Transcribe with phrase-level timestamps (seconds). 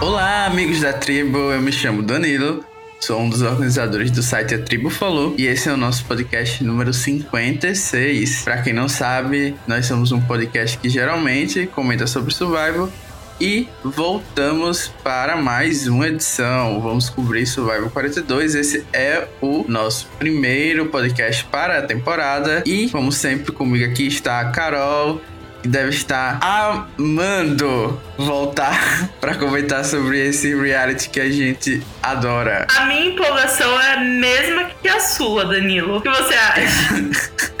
[0.00, 1.36] Olá, amigos da tribo.
[1.52, 2.64] Eu me chamo Danilo.
[2.98, 6.64] Sou um dos organizadores do site A Tribo Falou e esse é o nosso podcast
[6.64, 8.42] número 56.
[8.42, 12.90] Para quem não sabe, nós somos um podcast que geralmente comenta sobre survival
[13.38, 16.80] e voltamos para mais uma edição.
[16.80, 18.54] Vamos cobrir Survival 42.
[18.54, 24.40] Esse é o nosso primeiro podcast para a temporada e como sempre comigo aqui está
[24.40, 25.20] a Carol
[25.62, 32.66] deve estar amando voltar para comentar sobre esse reality que a gente adora.
[32.76, 35.98] A minha empolgação é a mesma que a sua, Danilo.
[35.98, 37.60] O que você acha?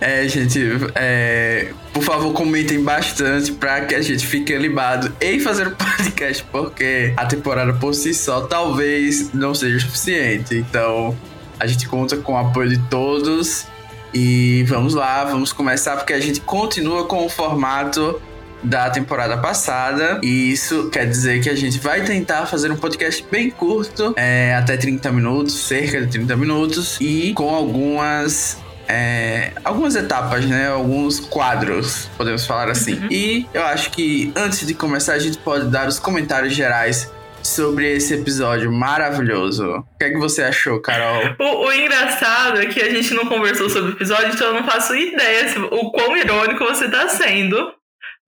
[0.00, 0.60] É, gente,
[0.94, 6.44] é, por favor, comentem bastante para que a gente fique animado em fazer o podcast,
[6.52, 10.56] porque a temporada por si só talvez não seja suficiente.
[10.56, 11.16] Então,
[11.58, 13.66] a gente conta com o apoio de todos
[14.14, 18.20] e vamos lá, vamos começar porque a gente continua com o formato
[18.62, 20.20] da temporada passada.
[20.22, 24.54] E isso quer dizer que a gente vai tentar fazer um podcast bem curto, é,
[24.54, 28.58] até 30 minutos, cerca de 30 minutos, e com algumas.
[28.88, 30.68] É, algumas etapas, né?
[30.68, 32.94] Alguns quadros, podemos falar assim.
[32.94, 33.08] Uhum.
[33.10, 37.10] E eu acho que antes de começar, a gente pode dar os comentários gerais
[37.42, 39.64] sobre esse episódio maravilhoso.
[39.64, 41.34] O que é que você achou, Carol?
[41.38, 44.64] O, o, engraçado é que a gente não conversou sobre o episódio, então eu não
[44.64, 47.72] faço ideia o quão irônico você tá sendo.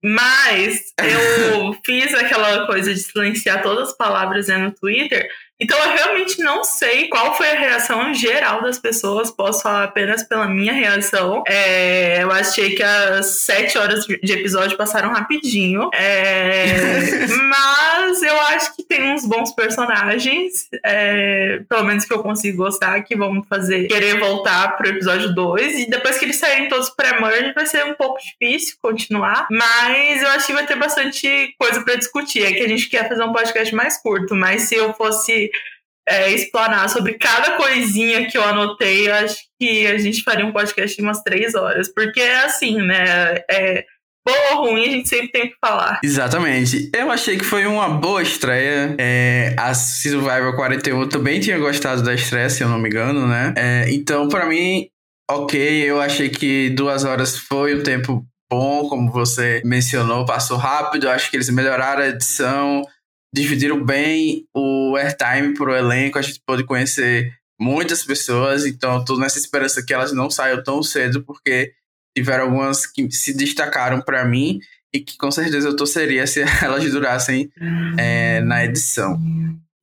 [0.03, 5.27] Mas eu fiz aquela coisa de silenciar todas as palavras né, no Twitter.
[5.59, 10.21] Então eu realmente não sei qual foi a reação geral das pessoas, posso falar apenas
[10.23, 11.43] pela minha reação.
[11.47, 15.89] É, eu achei que as sete horas de episódio passaram rapidinho.
[15.93, 22.57] É, mas eu acho que tem uns bons personagens, é, pelo menos que eu consigo
[22.57, 25.79] gostar, que vão fazer querer voltar pro episódio 2.
[25.79, 29.47] E depois que eles saírem todos pré-merge, vai ser um pouco difícil continuar.
[29.49, 32.43] Mas eu acho que vai ter bastante coisa para discutir.
[32.43, 35.44] É que a gente quer fazer um podcast mais curto, mas se eu fosse
[36.07, 40.51] é, explanar sobre cada coisinha que eu anotei, eu acho que a gente faria um
[40.51, 41.91] podcast de umas três horas.
[41.93, 43.37] Porque é assim, né?
[43.49, 43.85] É,
[44.27, 45.99] ou ruim, a gente sempre tem que falar.
[46.03, 46.89] Exatamente.
[46.93, 48.95] Eu achei que foi uma boa estreia.
[48.99, 53.53] É, a Survivor 41 também tinha gostado da estreia, se eu não me engano, né?
[53.55, 54.87] É, então, para mim,
[55.29, 55.59] ok.
[55.59, 61.05] Eu achei que duas horas foi um tempo bom, como você mencionou, passou rápido.
[61.05, 62.83] Eu acho que eles melhoraram a edição
[63.35, 69.37] dividiram bem o airtime pro elenco, a gente pôde conhecer muitas pessoas, então tô nessa
[69.37, 71.73] esperança que elas não saiam tão cedo, porque
[72.17, 74.59] tiveram algumas que se destacaram para mim
[74.93, 77.51] e que com certeza eu torceria se elas durassem
[77.97, 79.19] é, na edição.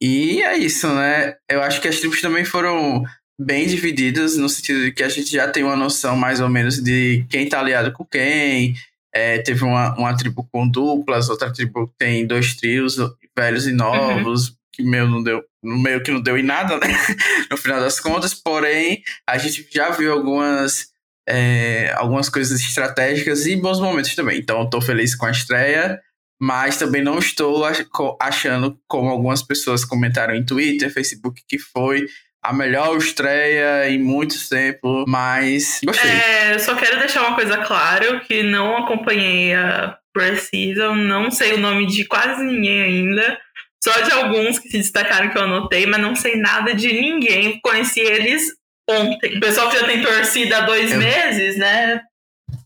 [0.01, 1.35] E é isso, né?
[1.49, 3.05] Eu acho que as tribos também foram
[3.39, 6.83] bem divididas, no sentido de que a gente já tem uma noção mais ou menos
[6.83, 8.75] de quem tá aliado com quem.
[9.15, 12.97] É, teve uma, uma tribo com duplas, outra tribo tem dois trios,
[13.37, 14.55] velhos e novos, uhum.
[14.73, 16.89] que meio não deu, meio que não deu em nada, né?
[17.51, 20.93] no final das contas, porém, a gente já viu algumas
[21.29, 24.39] é, algumas coisas estratégicas e bons momentos também.
[24.39, 26.01] Então, estou feliz com a estreia,
[26.41, 27.65] mas também não estou
[28.21, 32.07] achando, como algumas pessoas comentaram em Twitter, Facebook, que foi
[32.43, 36.11] a melhor estreia em muito tempo, mas gostei.
[36.11, 41.59] É, só quero deixar uma coisa clara, que não acompanhei a Precision, não sei o
[41.59, 43.39] nome de quase ninguém ainda.
[43.83, 47.59] Só de alguns que se destacaram que eu anotei, mas não sei nada de ninguém.
[47.61, 48.53] Conheci eles
[48.89, 49.37] ontem.
[49.37, 50.99] O pessoal que já tem torcida há dois eu...
[50.99, 52.01] meses, né?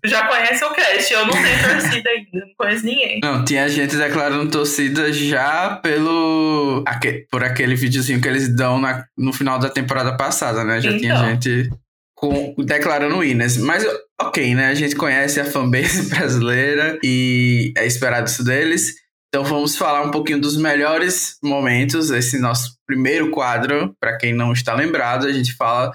[0.06, 1.12] Já conhece o cast.
[1.12, 3.20] Eu não tenho torcida ainda, não conheço ninguém.
[3.22, 6.84] Não, tinha gente declarando torcida já pelo.
[7.30, 10.80] por aquele videozinho que eles dão na, no final da temporada passada, né?
[10.80, 11.00] Já então.
[11.00, 11.70] tinha gente
[12.16, 13.56] com, declarando winners.
[13.58, 13.84] Mas,
[14.20, 14.68] ok, né?
[14.68, 18.94] A gente conhece a fanbase brasileira e é esperado isso deles.
[19.28, 24.52] Então vamos falar um pouquinho dos melhores momentos, esse nosso primeiro quadro, para quem não
[24.52, 25.92] está lembrado, a gente fala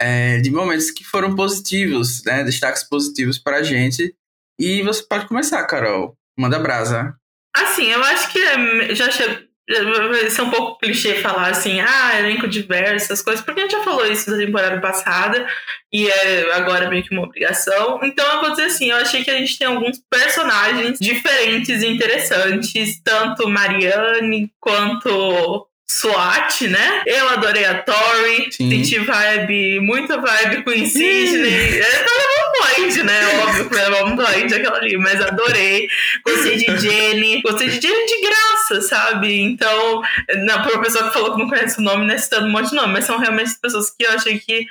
[0.00, 2.44] é, de momentos que foram positivos, né?
[2.44, 4.14] Destaques positivos para a gente.
[4.58, 6.16] E você pode começar, Carol.
[6.38, 7.14] Manda brasa.
[7.56, 12.18] Assim, eu acho que é, já chegou Vai ser um pouco clichê falar assim, ah,
[12.18, 15.46] elenco diverso, essas coisas, porque a gente já falou isso na temporada passada
[15.90, 17.98] e é agora meio que uma obrigação.
[18.02, 21.86] Então eu vou dizer assim, eu achei que a gente tem alguns personagens diferentes e
[21.86, 27.02] interessantes, tanto Marianne quanto SWAT, né?
[27.06, 28.70] Eu adorei a Tori, Sim.
[28.70, 31.78] senti vibe, muita vibe com o Sidney.
[31.78, 33.42] É, tava blind, né?
[33.42, 35.86] Óbvio que um blind aquela ali, mas adorei.
[36.24, 39.40] Gostei de Jenny, gostei de Jenny de graça, sabe?
[39.40, 40.02] Então,
[40.44, 42.16] não, pra uma pessoa que falou que não conhece o nome, né?
[42.16, 44.66] Citando um monte de nome, mas são realmente pessoas que eu achei que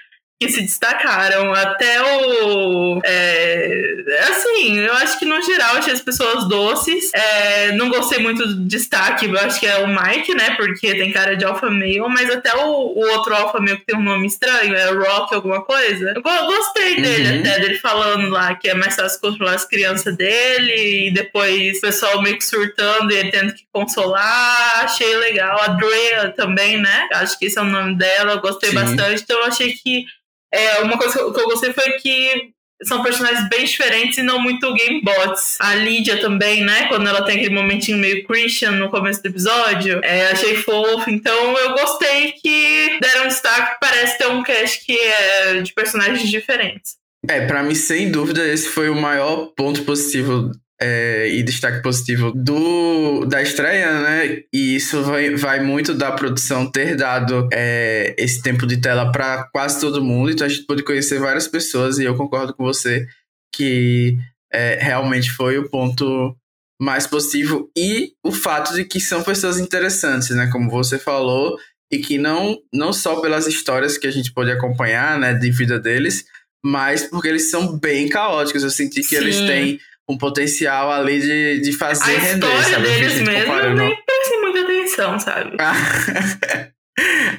[0.46, 1.54] que se destacaram.
[1.54, 3.02] Até o.
[3.04, 3.96] É,
[4.30, 7.12] assim, eu acho que no geral achei as pessoas doces.
[7.14, 10.56] É, não gostei muito do destaque, eu acho que é o Mike, né?
[10.56, 13.98] Porque tem cara de alfa male, mas até o, o outro alfa male que tem
[13.98, 16.14] um nome estranho, é Rock alguma coisa.
[16.16, 17.40] Eu gostei dele, uhum.
[17.40, 21.82] até dele falando lá que é mais fácil controlar as crianças dele, e depois o
[21.82, 24.84] pessoal meio que surtando e ele tendo que consolar.
[24.84, 25.60] Achei legal.
[25.62, 27.08] A Drea também, né?
[27.14, 28.76] Acho que esse é o nome dela, eu gostei Sim.
[28.76, 29.24] bastante.
[29.24, 30.06] Então eu achei que
[30.54, 32.54] é, uma coisa que eu gostei foi que
[32.84, 35.58] são personagens bem diferentes e não muito gamebots.
[35.60, 36.88] A Lídia também, né?
[36.88, 41.10] Quando ela tem aquele momentinho meio Christian no começo do episódio, é, achei fofo.
[41.10, 43.78] Então eu gostei que deram destaque.
[43.80, 46.98] Parece ter um cast que é de personagens diferentes.
[47.28, 50.52] É, para mim, sem dúvida, esse foi o maior ponto positivo
[50.86, 54.44] é, e destaque positivo do da estreia, né?
[54.52, 59.46] E isso vai, vai muito da produção ter dado é, esse tempo de tela para
[59.46, 60.30] quase todo mundo.
[60.30, 63.08] Então a gente pôde conhecer várias pessoas e eu concordo com você
[63.56, 64.18] que
[64.52, 66.36] é, realmente foi o ponto
[66.82, 70.50] mais positivo e o fato de que são pessoas interessantes, né?
[70.52, 71.58] Como você falou
[71.90, 75.80] e que não não só pelas histórias que a gente pôde acompanhar, né, de vida
[75.80, 76.26] deles,
[76.62, 78.64] mas porque eles são bem caóticos.
[78.64, 79.16] Eu senti que Sim.
[79.16, 82.48] eles têm um potencial ali de, de fazer a render?
[82.48, 83.82] A história deles mesmo comparando...
[83.82, 85.58] eu nem prestei muita atenção, sabe?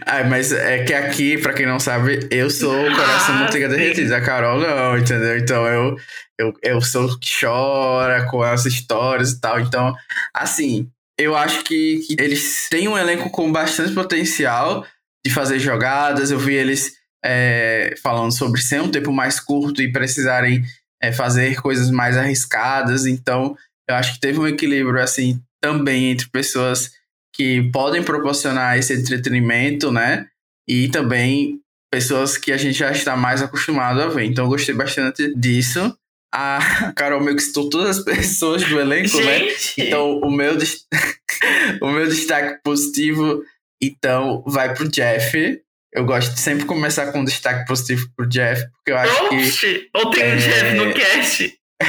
[0.06, 3.68] Ai, mas é que aqui, pra quem não sabe, eu sou o coração ah, manteiga
[3.68, 4.16] derretida.
[4.16, 5.38] A Carol não, entendeu?
[5.38, 5.96] Então eu,
[6.38, 9.60] eu, eu sou o que chora com as histórias e tal.
[9.60, 9.94] Então,
[10.34, 14.84] assim, eu acho que, que eles têm um elenco com bastante potencial
[15.24, 16.32] de fazer jogadas.
[16.32, 16.92] Eu vi eles
[17.24, 20.64] é, falando sobre ser um tempo mais curto e precisarem
[21.04, 23.06] é, fazer coisas mais arriscadas.
[23.06, 23.56] Então,
[23.88, 26.90] eu acho que teve um equilíbrio assim também entre pessoas
[27.34, 30.26] que podem proporcionar esse entretenimento, né?
[30.68, 31.60] E também
[31.92, 34.24] pessoas que a gente já está mais acostumado a ver.
[34.24, 35.96] Então, eu gostei bastante disso.
[36.32, 39.38] A Carol meio que citou todas as pessoas do elenco, né?
[39.40, 39.80] gente.
[39.80, 39.86] né?
[39.86, 40.56] Então, o meu,
[41.80, 43.42] o meu destaque positivo,
[43.82, 45.60] então, vai pro Jeff,
[45.94, 49.60] eu gosto de sempre começar com um destaque positivo pro Jeff, porque eu acho Oxi,
[49.60, 49.88] que.
[49.94, 50.34] Ou tem é...
[50.34, 51.54] um Jeff no cast.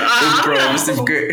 [0.00, 1.30] ah, o Promise, porque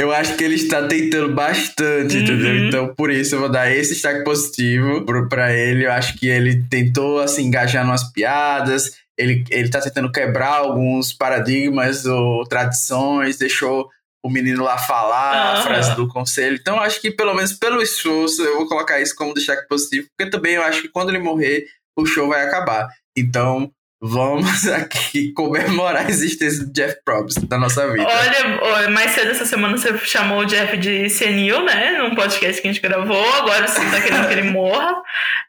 [0.00, 2.22] eu acho que ele está tentando bastante, uhum.
[2.22, 2.68] entendeu?
[2.68, 5.84] Então, por isso, eu vou dar esse destaque positivo para ele.
[5.84, 8.92] Eu acho que ele tentou, assim, engajar umas piadas.
[9.18, 13.88] Ele, ele tá tentando quebrar alguns paradigmas ou tradições, deixou
[14.22, 16.56] o menino lá falar a frase do conselho.
[16.60, 20.30] Então, acho que pelo menos pelo esforço, eu vou colocar isso como destaque positivo, porque
[20.30, 22.88] também eu acho que quando ele morrer, o show vai acabar.
[23.16, 28.06] Então, vamos aqui comemorar a existência do Jeff Probst da nossa vida.
[28.62, 31.98] Olha, mais cedo essa semana você chamou o Jeff de senil, né?
[31.98, 33.34] Num podcast que a gente gravou.
[33.34, 35.02] Agora você tá querendo que ele morra.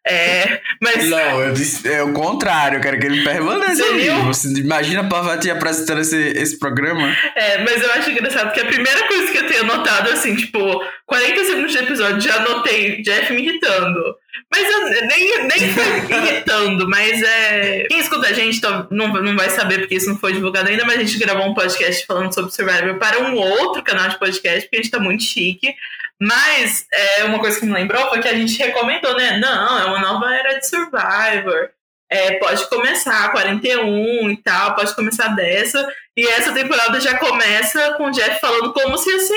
[0.06, 1.10] É, mas...
[1.10, 2.78] Não, eu disse, é o contrário.
[2.78, 4.26] Eu quero que ele permaneça vivo.
[4.26, 7.16] Você imagina a Pavati apresentando esse, esse programa?
[7.36, 10.60] É, mas eu acho engraçado que a primeira coisa que eu tenho notado, assim, tipo,
[11.06, 14.21] 40 segundos de episódio, já notei Jeff me irritando.
[14.52, 17.86] Mas eu, nem, nem foi irritando, mas é.
[17.90, 20.98] Quem escuta a gente não, não vai saber porque isso não foi divulgado ainda, mas
[20.98, 24.78] a gente gravou um podcast falando sobre Survivor para um outro canal de podcast, porque
[24.78, 25.74] a gente tá muito chique.
[26.20, 29.38] Mas é, uma coisa que me lembrou foi que a gente recomendou, né?
[29.40, 31.70] Não, é uma nova era de Survivor
[32.12, 35.88] é, pode começar 41 e tal, pode começar dessa.
[36.18, 39.36] E essa temporada já começa com o Jeff falando como se assim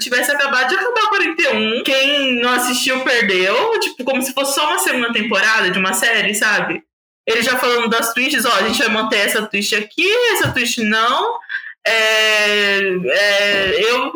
[0.00, 1.84] tivesse acabado de acabar 41.
[1.84, 6.34] Quem não assistiu perdeu, tipo, como se fosse só uma segunda temporada de uma série,
[6.34, 6.82] sabe?
[7.24, 10.82] Ele já falando das twists, ó, a gente vai manter essa twist aqui, essa twist
[10.82, 11.38] não.
[11.86, 14.12] É, é, eu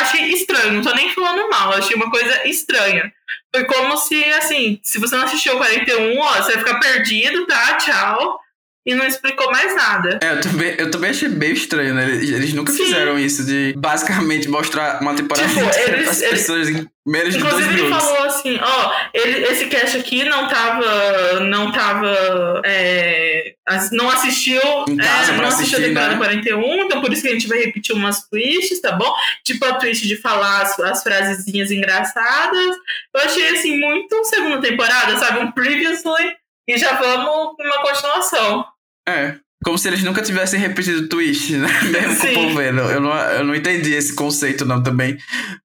[0.00, 3.12] achei estranho, não tô nem falando mal, achei uma coisa estranha.
[3.54, 7.46] Foi como se, assim, se você não assistiu o 41, ó, você vai ficar perdido,
[7.46, 7.76] tá?
[7.76, 8.40] Tchau
[8.86, 10.18] e não explicou mais nada.
[10.22, 12.04] É, eu também, eu também achei meio estranho, né?
[12.04, 12.84] Eles, eles nunca Sim.
[12.84, 17.68] fizeram isso de basicamente mostrar uma temporada tipo, eles, pessoas em menos de dois minutos.
[17.68, 23.54] Inclusive ele falou assim, ó, ele, esse cast aqui não tava, não tava, é,
[23.92, 26.18] não assistiu, em casa é, não assistiu assistir, a temporada né?
[26.18, 29.12] 41, então por isso que a gente vai repetir umas twists, tá bom?
[29.44, 32.76] Tipo a twist de falar as, as frasezinhas engraçadas.
[33.14, 35.40] Eu achei, assim, muito segunda temporada, sabe?
[35.40, 38.64] Um previously e já vamos com uma continuação.
[39.08, 39.36] É.
[39.62, 41.68] Como se eles nunca tivessem repetido o twist, né?
[41.90, 42.34] Mesmo Sim.
[42.34, 42.62] com o povo.
[42.62, 45.18] Eu não, eu não entendi esse conceito, não, também.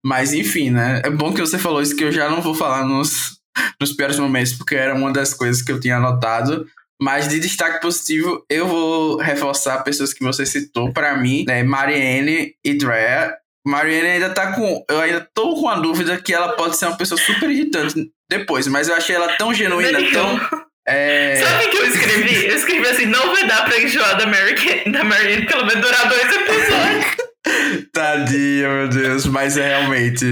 [0.03, 1.01] Mas, enfim, né?
[1.03, 3.39] É bom que você falou isso, que eu já não vou falar nos,
[3.79, 6.67] nos piores momentos, porque era uma das coisas que eu tinha anotado.
[7.01, 11.63] Mas de destaque positivo, eu vou reforçar pessoas que você citou para mim, né?
[11.63, 13.33] Marianne e Drea.
[13.65, 14.85] Marianne ainda tá com.
[14.89, 18.67] Eu ainda tô com a dúvida que ela pode ser uma pessoa super irritante depois,
[18.67, 20.39] mas eu achei ela tão genuína, tão
[20.87, 21.37] É...
[21.37, 22.45] Sabe o que eu escrevi?
[22.45, 24.55] Eu escrevi assim, não vai dar pra enjoar da Mary,
[24.91, 27.25] da Mary porque ela vai durar dois episódios.
[27.93, 30.25] Tadinha, meu Deus, mas é realmente.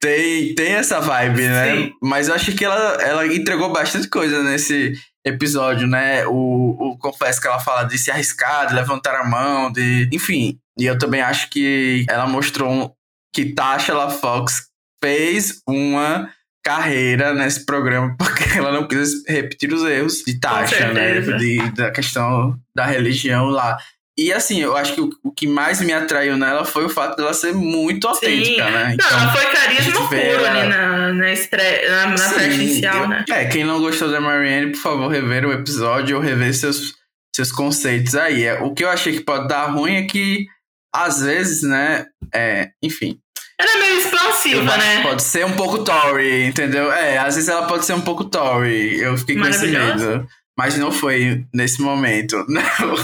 [0.00, 1.74] Tem, tem essa vibe, né?
[1.74, 1.92] Sim.
[2.02, 4.92] Mas eu acho que ela, ela entregou bastante coisa nesse
[5.24, 6.26] episódio, né?
[6.26, 10.08] O, o confesso que ela fala de se arriscar, de levantar a mão, de.
[10.12, 10.58] Enfim.
[10.78, 12.94] E eu também acho que ela mostrou
[13.34, 14.68] que Tasha La Fox
[15.02, 16.30] fez uma
[16.66, 21.20] carreira nesse programa porque ela não quis repetir os erros de Tasha, né?
[21.20, 23.78] De, da questão da religião lá.
[24.18, 27.16] E assim, eu acho que o, o que mais me atraiu nela foi o fato
[27.16, 28.70] dela ser muito autêntica, Sim.
[28.72, 28.96] né?
[28.98, 31.88] Não, ela foi carisma puro ela- ali na, na, estre...
[31.88, 33.24] na, na Sim, inicial, eu- né?
[33.30, 36.94] É, quem não gostou da Marianne, por favor, rever o episódio ou rever seus,
[37.34, 38.44] seus conceitos aí.
[38.44, 40.46] É, O que eu achei que pode dar ruim é que,
[40.94, 42.06] às vezes, né?
[42.34, 43.18] É, enfim.
[43.58, 45.02] Ela é meio expansiva, né?
[45.02, 46.92] Pode ser um pouco Tory, entendeu?
[46.92, 48.98] É, às vezes ela pode ser um pouco Tory.
[48.98, 50.28] Eu fiquei com esse medo.
[50.58, 52.44] Mas não foi nesse momento.
[52.48, 52.94] Não.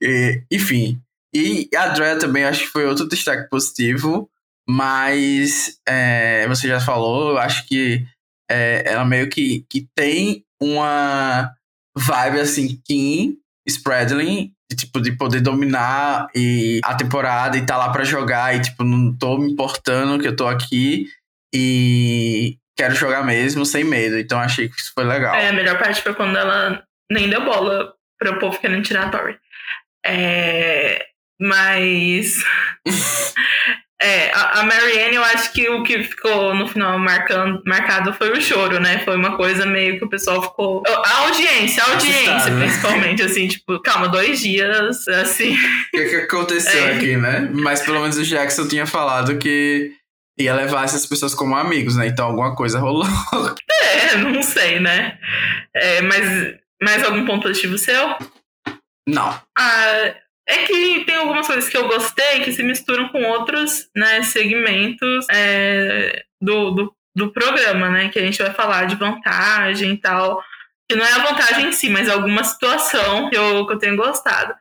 [0.00, 1.00] E, enfim.
[1.34, 4.30] E a Drea também acho que foi outro destaque positivo.
[4.68, 8.04] Mas é, você já falou, eu acho que
[8.50, 11.52] é, ela meio que, que tem uma
[11.96, 17.90] vibe assim, Kim Spradlin, de, tipo, de poder dominar e a temporada e tá lá
[17.90, 21.06] pra jogar e tipo, não tô me importando que eu tô aqui
[21.54, 24.18] e quero jogar mesmo sem medo.
[24.18, 25.34] Então achei que isso foi legal.
[25.34, 29.06] É, a melhor parte foi quando ela nem deu bola para o povo querendo tirar
[29.06, 29.38] a Tori.
[30.04, 31.06] É,
[31.40, 32.44] mas.
[34.00, 38.30] É, a, a Marianne, eu acho que o que ficou no final marcando, marcado foi
[38.30, 38.98] o choro, né?
[39.04, 40.82] Foi uma coisa meio que o pessoal ficou.
[40.86, 42.66] A audiência, a audiência, Assustado, né?
[42.66, 45.54] principalmente, assim, tipo, calma, dois dias, assim.
[45.54, 46.92] O que, que aconteceu É.
[46.96, 47.48] aqui, né?
[47.54, 49.92] Mas pelo menos o Jackson tinha falado que
[50.38, 52.06] ia levar essas pessoas como amigos, né?
[52.06, 53.06] Então alguma coisa rolou.
[53.88, 55.18] É, não sei, né?
[55.74, 58.14] É, mas mais algum ponto positivo seu?
[59.08, 59.40] Não.
[59.58, 60.14] Ah,
[60.48, 65.26] é que tem algumas coisas que eu gostei que se misturam com outros né, segmentos
[65.30, 68.08] é, do, do, do programa, né?
[68.08, 70.40] Que a gente vai falar de vantagem e tal.
[70.88, 73.96] Que não é a vantagem em si, mas alguma situação que eu, que eu tenho
[73.96, 74.54] gostado.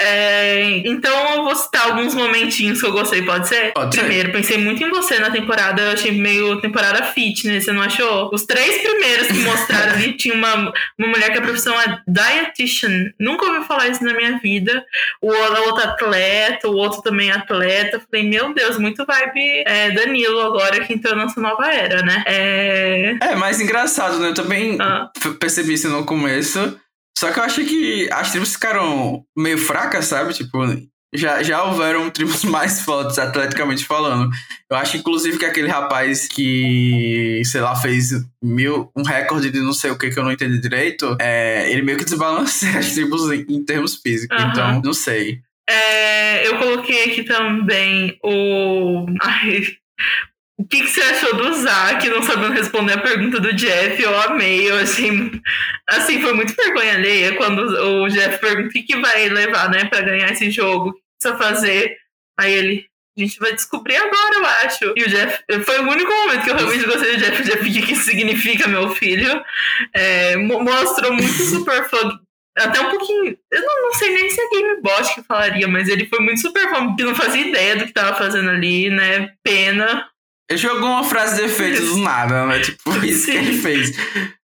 [0.00, 3.72] É, então eu vou citar alguns momentinhos que eu gostei, pode ser?
[3.72, 4.00] Pode ser.
[4.02, 8.30] Primeiro, pensei muito em você na temporada, eu achei meio temporada fitness, você não achou?
[8.32, 13.12] Os três primeiros que mostraram ali, tinha uma, uma mulher que a profissão é dietitian.
[13.18, 14.84] Nunca ouvi falar isso na minha vida.
[15.20, 18.00] O outro, atleta, o outro também atleta.
[18.10, 22.22] Falei, meu Deus, muito vibe é, Danilo agora que entrou nessa nova era, né?
[22.26, 23.16] É.
[23.20, 24.28] É, mas engraçado, né?
[24.28, 25.10] Eu também Ah.
[25.40, 26.78] percebi isso no começo.
[27.18, 30.32] Só que eu achei que as tribos ficaram meio fracas, sabe?
[30.32, 30.60] Tipo,
[31.12, 34.30] já, já houveram tribos mais fortes, atleticamente falando.
[34.70, 38.10] Eu acho, inclusive, que aquele rapaz que, sei lá, fez
[38.40, 41.82] mil, um recorde de não sei o que que eu não entendi direito, é, ele
[41.82, 44.38] meio que desbalanceia as tribos em, em termos físicos.
[44.38, 44.50] Aham.
[44.52, 45.40] Então, não sei.
[45.68, 49.06] É, eu coloquei aqui também o.
[49.20, 49.62] Ai,
[50.58, 54.02] o que, que você achou do Zack não sabendo responder a pergunta do Jeff?
[54.02, 55.10] Eu amei, eu achei.
[55.88, 59.84] Assim, foi muito vergonha alheia quando o Jeff pergunta o que, que vai levar, né,
[59.84, 61.96] pra ganhar esse jogo, o que precisa fazer.
[62.38, 62.86] Aí ele.
[63.16, 64.94] A gente vai descobrir agora, eu acho.
[64.96, 65.42] E o Jeff.
[65.64, 67.42] Foi o único momento que eu realmente gostei do Jeff.
[67.42, 69.42] O Jeff, o que que significa, meu filho?
[69.92, 72.16] É, mo- mostrou muito super fã
[72.56, 73.36] até um pouquinho.
[73.50, 76.68] Eu não, não sei nem se é Gamebot que falaria, mas ele foi muito super
[76.70, 79.32] fã, que não fazia ideia do que tava fazendo ali, né?
[79.42, 80.08] Pena.
[80.48, 82.60] Ele jogou uma frase de efeito do nada, né?
[82.60, 83.92] Tipo, isso que ele fez.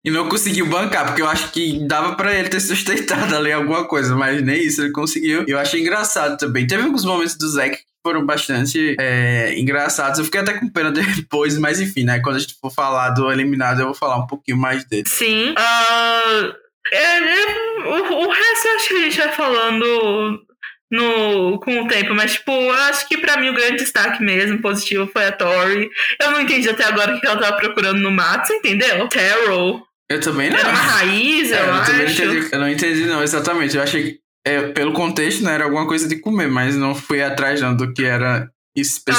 [0.04, 3.84] E não conseguiu bancar, porque eu acho que dava pra ele ter sustentado ali alguma
[3.86, 5.44] coisa, mas nem isso ele conseguiu.
[5.48, 6.66] E eu achei engraçado também.
[6.66, 10.18] Teve alguns momentos do Zack que foram bastante é, engraçados.
[10.18, 12.20] Eu fiquei até com pena depois, mas enfim, né?
[12.20, 15.08] Quando a gente for falar do eliminado, eu vou falar um pouquinho mais dele.
[15.08, 15.54] Sim.
[15.56, 16.52] Ah,
[16.92, 20.45] é, é, o, o resto eu acho que a gente vai falando
[20.90, 24.60] no, com o tempo, mas tipo, eu acho que pra mim o grande destaque mesmo,
[24.60, 25.88] positivo, foi a Tori.
[26.20, 29.08] Eu não entendi até agora o que ela tava procurando no mato, você entendeu?
[29.08, 29.82] Terrell.
[30.08, 30.58] Eu também não.
[30.58, 32.22] Era uma raiz, É, eu, eu também não acho.
[32.22, 33.76] entendi, eu não entendi, não, exatamente.
[33.76, 37.20] Eu achei que, é, pelo contexto, né, era alguma coisa de comer, mas não fui
[37.22, 38.48] atrás não, do que era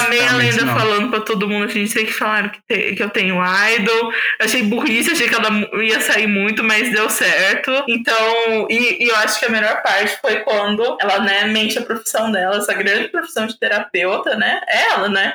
[0.05, 0.73] Amei a lenda Não.
[0.77, 3.37] falando pra todo mundo, a gente sei que falaram que, te- que eu tenho
[3.75, 4.11] idol.
[4.39, 5.49] Achei burrice, achei que ela
[5.83, 7.71] ia sair muito, mas deu certo.
[7.87, 11.81] Então, e, e eu acho que a melhor parte foi quando ela, né, mente a
[11.81, 14.61] profissão dela, essa grande profissão de terapeuta, né?
[14.67, 15.33] É ela, né?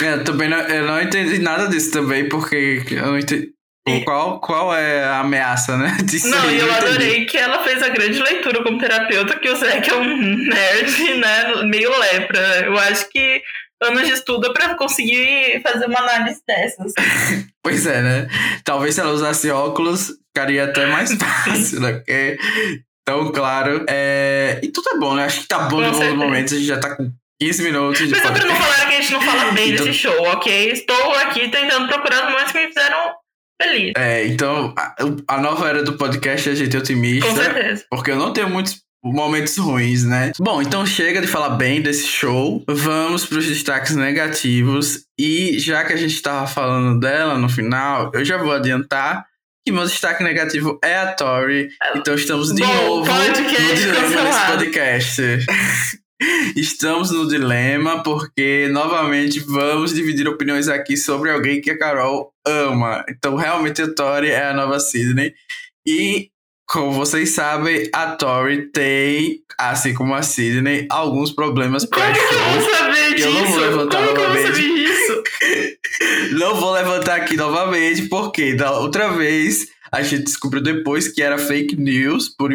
[0.00, 3.52] É, eu também não, eu não entendi nada disso também, porque eu não entendi.
[4.04, 5.96] Qual, qual é a ameaça, né?
[6.04, 9.56] Disso Não, e eu adorei que ela fez a grande leitura como terapeuta, que o
[9.56, 11.62] Zack é um nerd, né?
[11.64, 12.64] Meio lepra.
[12.64, 13.42] Eu acho que
[13.82, 16.92] anos de estudo para conseguir fazer uma análise dessas.
[17.62, 18.28] pois é, né?
[18.64, 21.94] Talvez se ela usasse óculos, ficaria até mais fácil, né?
[21.94, 22.38] Porque
[23.04, 23.84] tão claro.
[23.88, 24.60] É...
[24.62, 25.24] E tudo é bom, né?
[25.24, 26.54] Acho que tá bom no no momento.
[26.54, 27.10] A gente já tá com
[27.40, 29.84] 15 minutos de Mas só pra não falar que a gente não fala bem então...
[29.84, 30.70] desse show, ok?
[30.70, 33.21] Estou aqui tentando procurar momentos que me fizeram
[33.60, 33.92] feliz.
[33.96, 34.94] É, então a,
[35.28, 37.28] a nova era do podcast é a gente otimista.
[37.28, 37.84] Com certeza.
[37.90, 40.32] Porque eu não tenho muitos momentos ruins, né?
[40.38, 42.62] Bom, então chega de falar bem desse show.
[42.68, 45.04] Vamos para os destaques negativos.
[45.18, 49.26] E já que a gente estava falando dela no final, eu já vou adiantar
[49.64, 51.68] que meu destaque negativo é a Tori.
[51.94, 55.22] Então estamos de Bom, novo podcast no desse podcast.
[56.56, 63.04] Estamos no dilema porque, novamente, vamos dividir opiniões aqui sobre alguém que a Carol ama.
[63.08, 65.34] Então, realmente, a Tori é a nova Sidney.
[65.86, 66.28] E,
[66.66, 72.14] como vocês sabem, a Tori tem, assim como a Sidney, alguns problemas pré-show.
[72.14, 73.28] Como que eu vou saber disso?
[73.28, 74.52] Eu não vou levantar como novamente.
[74.52, 75.22] que eu vou saber disso?
[76.38, 81.36] não vou levantar aqui novamente, porque da outra vez a gente descobriu depois que era
[81.36, 82.50] fake news por,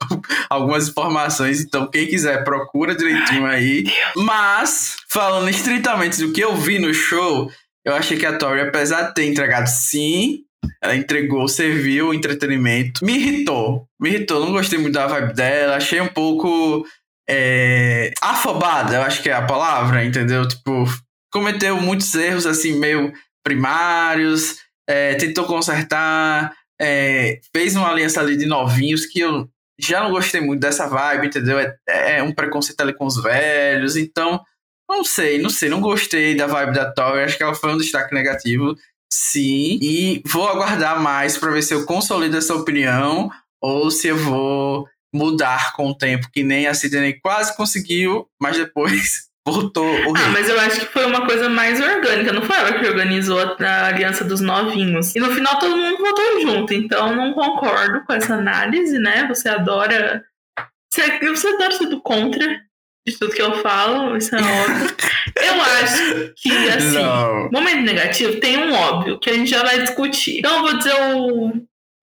[0.48, 3.84] algumas informações, então quem quiser procura direitinho aí.
[4.16, 7.50] Mas, falando estritamente do que eu vi no show,
[7.84, 10.44] eu achei que a Tori, apesar de ter entregado sim,
[10.82, 13.04] ela entregou, serviu o entretenimento.
[13.04, 13.86] Me irritou.
[14.00, 14.44] Me irritou.
[14.44, 15.76] Não gostei muito da vibe dela.
[15.76, 16.86] Achei um pouco.
[17.30, 20.48] É, afobada, eu acho que é a palavra, entendeu?
[20.48, 20.84] Tipo,
[21.30, 23.12] cometeu muitos erros, assim, meio
[23.44, 24.56] primários.
[24.88, 26.54] É, tentou consertar.
[26.80, 29.48] É, fez uma aliança ali de novinhos que eu
[29.78, 31.58] já não gostei muito dessa vibe, entendeu?
[31.58, 31.76] É,
[32.18, 34.40] é um preconceito ali com os velhos, então
[34.88, 37.78] não sei, não sei, não gostei da vibe da Tori, acho que ela foi um
[37.78, 38.74] destaque negativo,
[39.12, 43.30] sim, e vou aguardar mais para ver se eu consolido essa opinião
[43.60, 48.56] ou se eu vou mudar com o tempo, que nem a Sidney quase conseguiu, mas
[48.56, 49.86] depois voltou
[50.16, 52.32] Ah, mas eu acho que foi uma coisa mais orgânica.
[52.32, 55.14] Não foi ela que organizou a aliança dos novinhos.
[55.14, 56.74] E no final todo mundo votou junto.
[56.74, 59.26] Então não concordo com essa análise, né?
[59.28, 60.24] Você adora.
[60.92, 62.60] Você, você adora ser do contra
[63.06, 64.96] de tudo que eu falo, isso é óbvio.
[65.36, 67.50] eu acho que, assim, não.
[67.50, 70.38] momento negativo tem um óbvio que a gente já vai discutir.
[70.38, 71.52] Então eu vou dizer o,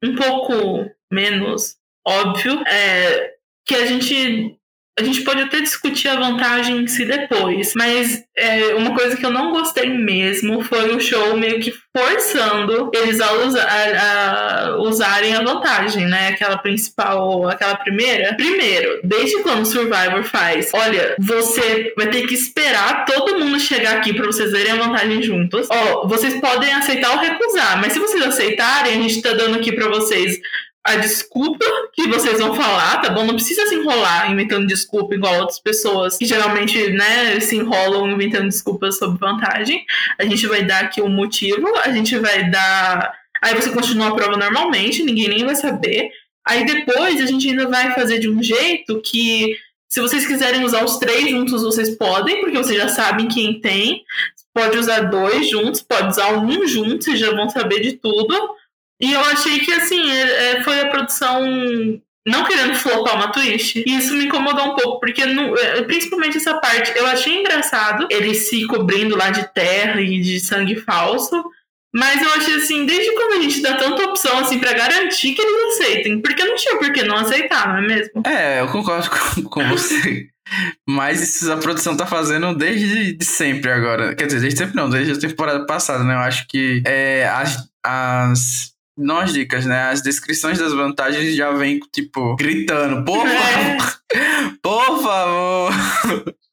[0.03, 1.75] um pouco menos
[2.07, 2.63] óbvio.
[2.67, 4.57] É, que a gente
[4.97, 9.25] a gente pode até discutir a vantagem em si depois, mas é, uma coisa que
[9.25, 15.35] eu não gostei mesmo foi o show meio que forçando eles a, usar, a, usarem
[15.35, 16.29] a vantagem, né?
[16.29, 18.35] Aquela principal, aquela primeira.
[18.35, 23.97] Primeiro, desde quando o Survivor faz, olha, você vai ter que esperar todo mundo chegar
[23.97, 25.67] aqui para vocês verem a vantagem juntos.
[25.69, 29.73] Ó, vocês podem aceitar ou recusar, mas se vocês aceitarem, a gente tá dando aqui
[29.73, 30.39] para vocês
[30.85, 33.25] a desculpa que vocês vão falar, tá bom?
[33.25, 38.45] Não precisa se enrolar inventando desculpa igual outras pessoas que geralmente, né, se enrolam inventando
[38.45, 39.83] desculpas sobre vantagem.
[40.19, 43.11] A gente vai dar aqui o um motivo, a gente vai dar.
[43.41, 46.11] Aí você continua a prova normalmente, ninguém nem vai saber.
[46.47, 49.57] Aí depois a gente ainda vai fazer de um jeito que,
[49.89, 54.03] se vocês quiserem usar os três juntos, vocês podem, porque vocês já sabem quem tem.
[54.53, 58.55] Pode usar dois juntos, pode usar um junto, vocês já vão saber de tudo.
[59.01, 61.41] E eu achei que, assim, é, é, foi a produção
[62.27, 63.83] não querendo flopar uma twist.
[63.85, 68.07] E isso me incomodou um pouco, porque no, é, principalmente essa parte eu achei engraçado,
[68.09, 71.43] ele se cobrindo lá de terra e de sangue falso.
[71.93, 75.41] Mas eu achei assim, desde quando a gente dá tanta opção assim para garantir que
[75.41, 76.21] eles aceitem?
[76.21, 78.23] Porque não tinha por que não aceitar, não é mesmo?
[78.25, 80.27] É, eu concordo com, com você.
[80.87, 84.13] Mas isso a produção tá fazendo desde de sempre agora.
[84.13, 86.15] Quer dizer, desde sempre não, desde a temporada passada, né?
[86.15, 89.89] Eu acho que é, as, as não as dicas, né?
[89.89, 93.37] As descrições das vantagens já vem, tipo, gritando, por é.
[93.37, 93.99] favor,
[94.61, 95.73] por favor,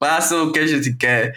[0.03, 1.35] façam o que a gente quer.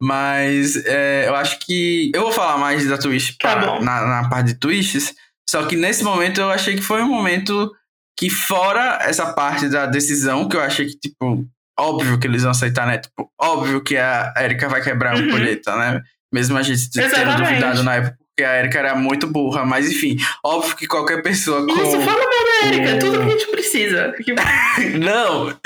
[0.00, 2.10] Mas é, eu acho que.
[2.14, 5.14] Eu vou falar mais da Twitch tá na, na parte de twists.
[5.48, 7.72] Só que nesse momento eu achei que foi um momento
[8.18, 11.46] que, fora essa parte da decisão, que eu achei que, tipo,
[11.78, 12.98] óbvio que eles vão aceitar, né?
[12.98, 15.30] Tipo, óbvio que a Erika vai quebrar um uhum.
[15.30, 16.02] colheita, né?
[16.32, 20.16] Mesmo a gente tendo duvidado na época porque a Erika era muito burra, mas enfim,
[20.44, 21.72] óbvio que qualquer pessoa com.
[21.72, 24.14] Isso, fala mal da Erika, é tudo que a gente precisa.
[25.00, 25.58] não,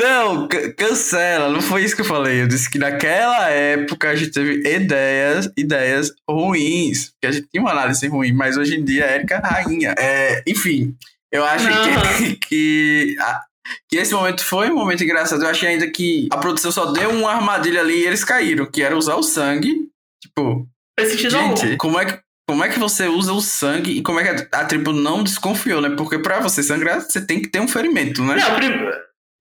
[0.00, 2.42] não, cancela, não foi isso que eu falei.
[2.42, 7.62] Eu disse que naquela época a gente teve ideias, ideias ruins, que a gente tinha
[7.62, 9.94] uma análise ruim, mas hoje em dia a Erika é rainha.
[9.96, 10.96] É, enfim,
[11.30, 13.42] eu acho que, que a,
[13.88, 15.44] que esse momento foi um momento engraçado.
[15.44, 18.82] Eu achei ainda que a produção só deu uma armadilha ali e eles caíram, que
[18.82, 19.86] era usar o sangue.
[20.20, 20.66] Tipo,
[20.98, 21.76] Faz sentido Gente, algum.
[21.76, 24.60] como é que como é que você usa o sangue e como é que a,
[24.60, 25.90] a tribo não desconfiou, né?
[25.96, 28.36] Porque pra você sangrar, você tem que ter um ferimento, né?
[28.36, 28.70] Não, prim...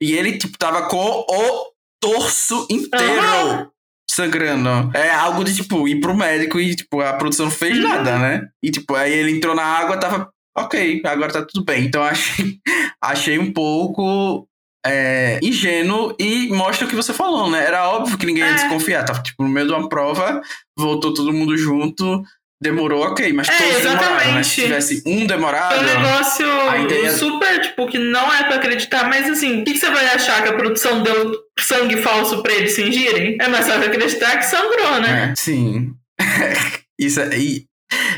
[0.01, 0.97] E ele, tipo, tava com
[1.29, 1.65] o
[2.01, 3.21] torso inteiro.
[3.61, 3.67] Uhum.
[4.09, 4.91] sangrando.
[4.97, 7.83] É algo de, tipo, ir pro médico e, tipo, a produção não fez Uhum.
[7.89, 8.47] nada, né?
[8.63, 11.85] E, tipo, aí ele entrou na água, tava ok, agora tá tudo bem.
[11.85, 12.57] Então achei,
[13.03, 14.47] achei um pouco
[14.85, 17.65] é, ingênuo e mostra o que você falou, né?
[17.65, 18.53] Era óbvio que ninguém ia É.
[18.53, 19.03] desconfiar.
[19.03, 20.41] Tava, tipo, no meio de uma prova,
[20.77, 22.21] voltou todo mundo junto,
[22.61, 23.33] demorou, ok.
[23.33, 24.43] Mas É, todos demoraram, né?
[24.43, 24.61] Se exatamente.
[24.61, 25.75] tivesse um demorado...
[25.75, 26.47] É um negócio
[26.85, 30.05] ideia- super, tipo, que não é pra acreditar, mas assim, o que, que você vai
[30.07, 33.37] achar que a produção deu sangue falso pra eles fingirem?
[33.41, 35.31] É mais fácil acreditar que sangrou, né?
[35.31, 35.91] É, sim.
[36.99, 37.29] Isso é.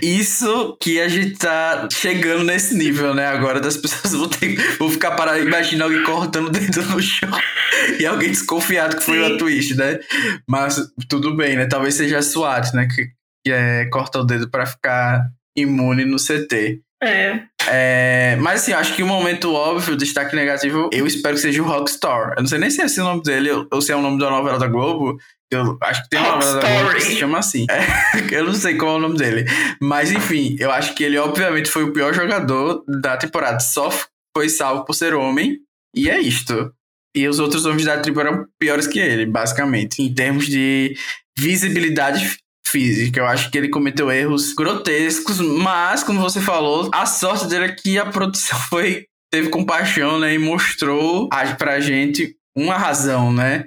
[0.02, 3.26] Isso que a gente tá chegando nesse nível, né?
[3.28, 5.44] Agora das pessoas vão, ter, vão ficar paradas.
[5.46, 7.30] Imagina alguém cortando o dedo no chão
[8.00, 9.24] e alguém desconfiado que foi Sim.
[9.26, 10.00] uma twist, né?
[10.48, 11.66] Mas tudo bem, né?
[11.66, 12.88] Talvez seja a SWAT, né?
[12.94, 13.08] Que,
[13.46, 15.24] que é, corta o dedo pra ficar
[15.56, 16.82] imune no CT.
[17.04, 17.42] É.
[17.70, 21.62] É, mas assim, acho que o momento óbvio, o destaque negativo, eu espero que seja
[21.62, 22.34] o Rockstar.
[22.38, 24.02] Eu não sei nem se é esse o nome dele ou- ou se é o
[24.02, 25.18] nome da novela da Globo.
[25.52, 27.66] Eu acho que tem uma novela da Globo que se chama assim.
[27.72, 29.46] É, eu não sei qual é o nome dele.
[29.82, 33.60] Mas enfim, eu acho que ele obviamente foi o pior jogador da temporada.
[33.60, 33.90] Só
[34.36, 35.58] foi salvo por ser homem.
[35.96, 36.74] E é isto.
[37.16, 40.02] E os outros homens da tribo eram piores que ele, basicamente.
[40.02, 40.96] Em termos de
[41.38, 43.22] visibilidade física.
[43.22, 47.72] Eu acho que ele cometeu erros grotescos, mas, como você falou, a sorte dele é
[47.72, 53.66] que a produção foi teve compaixão, né, e mostrou pra gente uma razão, né?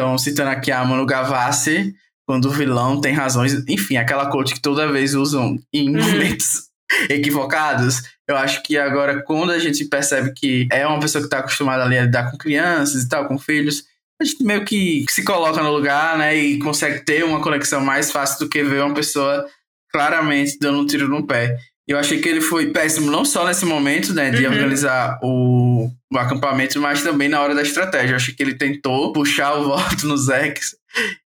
[0.00, 1.94] Então, citando aqui a Manu Gavassi,
[2.26, 6.00] quando o vilão tem razões, enfim, aquela coach que toda vez usam em Uhum.
[6.02, 6.70] momentos
[7.10, 8.00] equivocados.
[8.26, 11.84] Eu acho que agora, quando a gente percebe que é uma pessoa que está acostumada
[11.84, 13.84] ali a lidar com crianças e tal, com filhos,
[14.18, 16.34] a gente meio que se coloca no lugar, né?
[16.34, 19.46] E consegue ter uma conexão mais fácil do que ver uma pessoa
[19.92, 21.58] claramente dando um tiro no pé.
[21.90, 24.52] Eu achei que ele foi péssimo, não só nesse momento, né, de Uhum.
[24.52, 28.12] organizar o, o acampamento, mas também na hora da estratégia.
[28.12, 30.76] Eu achei que ele tentou puxar o voto nos Zex,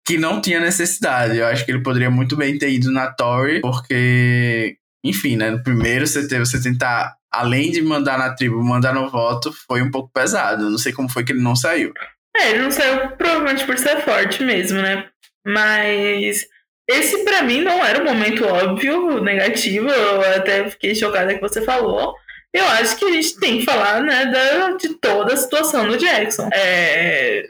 [0.07, 1.37] que não tinha necessidade.
[1.37, 5.61] Eu acho que ele poderia muito bem ter ido na Tory, porque, enfim, né, no
[5.61, 10.09] primeiro CT você tentar, além de mandar na tribo, mandar no voto, foi um pouco
[10.13, 10.69] pesado.
[10.69, 11.91] Não sei como foi que ele não saiu.
[12.37, 15.05] É, ele não saiu provavelmente por ser forte mesmo, né?
[15.45, 16.45] Mas
[16.87, 19.89] esse pra mim não era um momento óbvio, negativo.
[19.89, 22.15] Eu até fiquei chocada que você falou.
[22.53, 25.97] Eu acho que a gente tem que falar, né, da, de toda a situação do
[25.97, 26.47] Jackson.
[26.53, 27.43] É,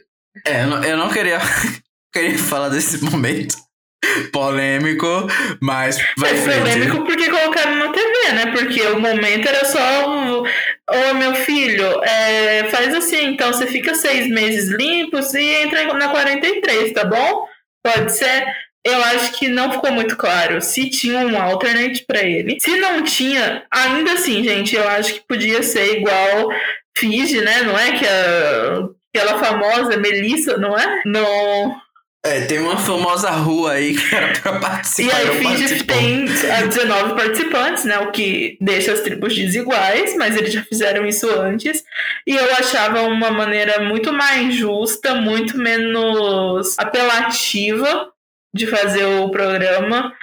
[0.45, 1.39] É, eu não, eu não queria,
[2.12, 3.56] queria falar desse momento
[4.32, 5.28] polêmico,
[5.62, 6.60] mas vai é em frente.
[6.60, 8.52] polêmico porque colocaram na TV, né?
[8.52, 10.43] Porque o momento era só.
[10.88, 16.10] Ô, meu filho, é, faz assim, então você fica seis meses limpos e entra na
[16.10, 17.48] 43, tá bom?
[17.84, 18.45] Pode ser.
[18.86, 22.60] Eu acho que não ficou muito claro se tinha um alternate pra ele.
[22.60, 26.50] Se não tinha, ainda assim, gente, eu acho que podia ser igual
[26.95, 27.63] Fiji, né?
[27.63, 31.02] Não é que a, aquela famosa Melissa, não é?
[31.04, 31.76] No,
[32.24, 35.15] É, tem uma famosa rua aí que era pra E participar.
[35.17, 37.98] aí, não Fiji tem ah, 19 participantes, né?
[38.00, 41.84] O que deixa as tribos desiguais, mas eles já fizeram isso antes.
[42.28, 48.12] E eu achava uma maneira muito mais justa, muito menos apelativa
[48.56, 50.13] de fazer o programa.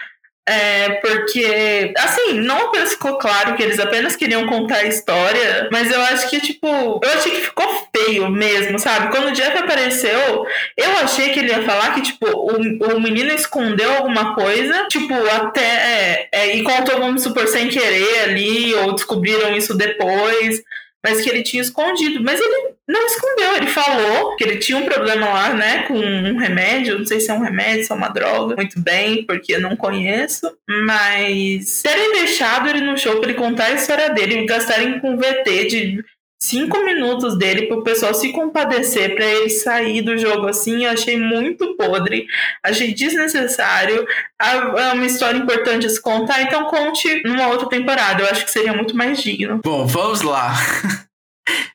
[0.49, 5.89] É, porque, assim, não apenas ficou claro que eles apenas queriam contar a história, mas
[5.93, 9.13] eu acho que, tipo, eu achei que ficou feio mesmo, sabe?
[9.13, 10.45] Quando o Jeff apareceu,
[10.77, 15.15] eu achei que ele ia falar que, tipo, o, o menino escondeu alguma coisa, tipo,
[15.15, 15.63] até.
[15.63, 20.61] É, é, e contou, vamos supor, sem querer ali, ou descobriram isso depois,
[21.05, 22.23] mas que ele tinha escondido.
[22.23, 26.37] Mas ele não escondeu, ele falou que ele tinha um problema lá, né, com um
[26.37, 29.61] remédio, não sei se é um remédio, se é uma droga, muito bem, porque eu
[29.61, 30.53] não conheço,
[30.87, 35.17] mas terem deixado ele no show pra ele contar a história dele e gastarem com
[35.17, 36.05] VT de
[36.43, 41.17] cinco minutos dele pro pessoal se compadecer pra ele sair do jogo assim, eu achei
[41.17, 42.27] muito podre,
[42.65, 44.05] achei desnecessário.
[44.41, 48.23] É uma história importante se contar, então conte numa outra temporada.
[48.23, 49.61] Eu acho que seria muito mais digno.
[49.65, 50.53] Bom, vamos lá.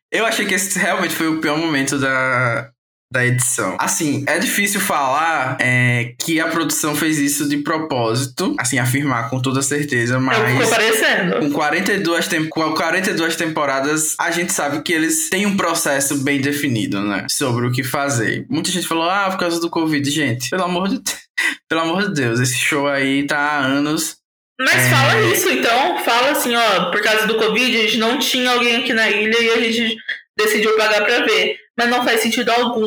[0.10, 2.72] Eu achei que esse realmente foi o pior momento da,
[3.12, 3.78] da edição.
[3.80, 9.42] Assim, é difícil falar é, que a produção fez isso de propósito, assim, afirmar com
[9.42, 10.70] toda certeza, o que ficou mas.
[10.70, 11.40] parecendo.
[11.40, 12.50] Com 42, tem...
[12.50, 17.26] com 42 temporadas, a gente sabe que eles têm um processo bem definido, né?
[17.30, 18.46] Sobre o que fazer.
[18.50, 20.10] Muita gente falou, ah, por causa do Covid.
[20.10, 21.00] Gente, pelo amor de,
[21.70, 24.18] pelo amor de Deus, esse show aí tá há anos
[24.60, 24.90] Mas É.
[24.90, 26.04] fala isso, então.
[26.04, 29.40] Fala assim, ó, por causa do Covid, a gente não tinha alguém aqui na ilha
[29.40, 29.96] e a gente
[30.38, 31.67] decidiu pagar pra ver.
[31.78, 32.86] Mas não faz sentido algum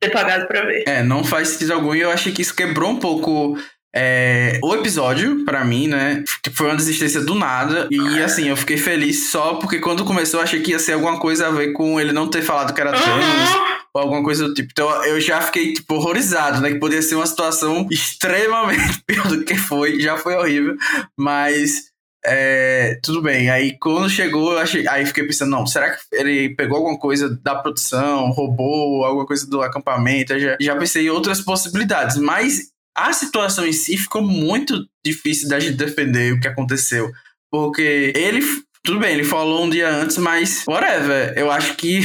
[0.00, 0.84] ter pagado pra ver.
[0.86, 3.56] É, não faz sentido algum e eu achei que isso quebrou um pouco
[3.94, 6.24] é, o episódio, pra mim, né?
[6.42, 7.88] Que Foi uma desistência do nada.
[7.90, 11.20] E assim, eu fiquei feliz só porque quando começou eu achei que ia ser alguma
[11.20, 13.24] coisa a ver com ele não ter falado que era trans.
[13.24, 13.62] Uhum.
[13.94, 14.70] ou alguma coisa do tipo.
[14.72, 16.70] Então eu já fiquei, tipo, horrorizado, né?
[16.72, 20.74] Que poderia ser uma situação extremamente pior do que foi, já foi horrível,
[21.16, 21.91] mas
[22.24, 23.50] é, tudo bem.
[23.50, 27.28] Aí quando chegou, eu achei, aí fiquei pensando, não, será que ele pegou alguma coisa
[27.42, 30.32] da produção, roubou alguma coisa do acampamento?
[30.32, 35.48] Eu já, já pensei em outras possibilidades, mas a situação em si ficou muito difícil
[35.48, 37.10] da gente defender o que aconteceu.
[37.50, 38.40] Porque ele,
[38.84, 41.32] tudo bem, ele falou um dia antes, mas whatever.
[41.36, 42.00] Eu acho que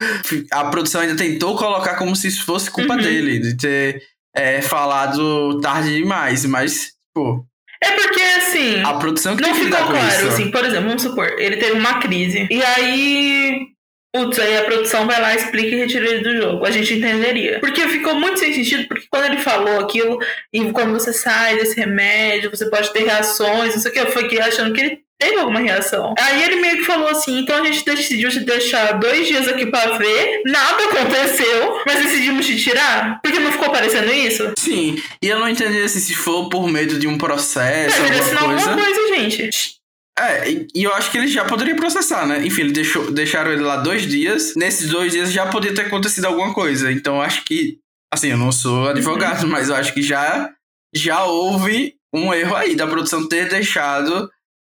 [0.50, 3.02] a produção ainda tentou colocar como se isso fosse culpa uhum.
[3.02, 4.02] dele, de ter
[4.34, 7.44] é, falado tarde demais, mas, pô,
[7.82, 8.82] é porque, assim.
[8.82, 12.46] A produção que não ficou claro, assim, por exemplo, vamos supor, ele teve uma crise.
[12.50, 13.68] E aí.
[14.14, 16.64] Putz, aí a produção vai lá, explica e retira ele do jogo.
[16.64, 17.60] A gente entenderia.
[17.60, 20.18] Porque ficou muito sem sentido, porque quando ele falou aquilo,
[20.50, 24.10] e quando você sai desse remédio, você pode ter reações, não sei o que, eu
[24.10, 26.14] fui achando que ele teve alguma reação.
[26.18, 29.66] Aí ele meio que falou assim: então a gente decidiu te deixar dois dias aqui
[29.66, 33.20] pra ver, nada aconteceu, mas decidimos te tirar?
[33.22, 34.52] Porque não ficou parecendo isso?
[34.56, 38.00] Sim, e eu não entendi assim, se for por medo de um processo.
[38.00, 38.70] Mas ele assinou coisa.
[38.70, 39.78] alguma coisa, gente.
[40.18, 42.44] É, e eu acho que ele já poderia processar, né?
[42.44, 44.54] Enfim, ele deixou, deixaram ele lá dois dias.
[44.56, 46.90] Nesses dois dias já podia ter acontecido alguma coisa.
[46.90, 47.78] Então eu acho que.
[48.12, 49.50] Assim, eu não sou advogado, uhum.
[49.50, 50.50] mas eu acho que já,
[50.94, 54.28] já houve um erro aí da produção ter deixado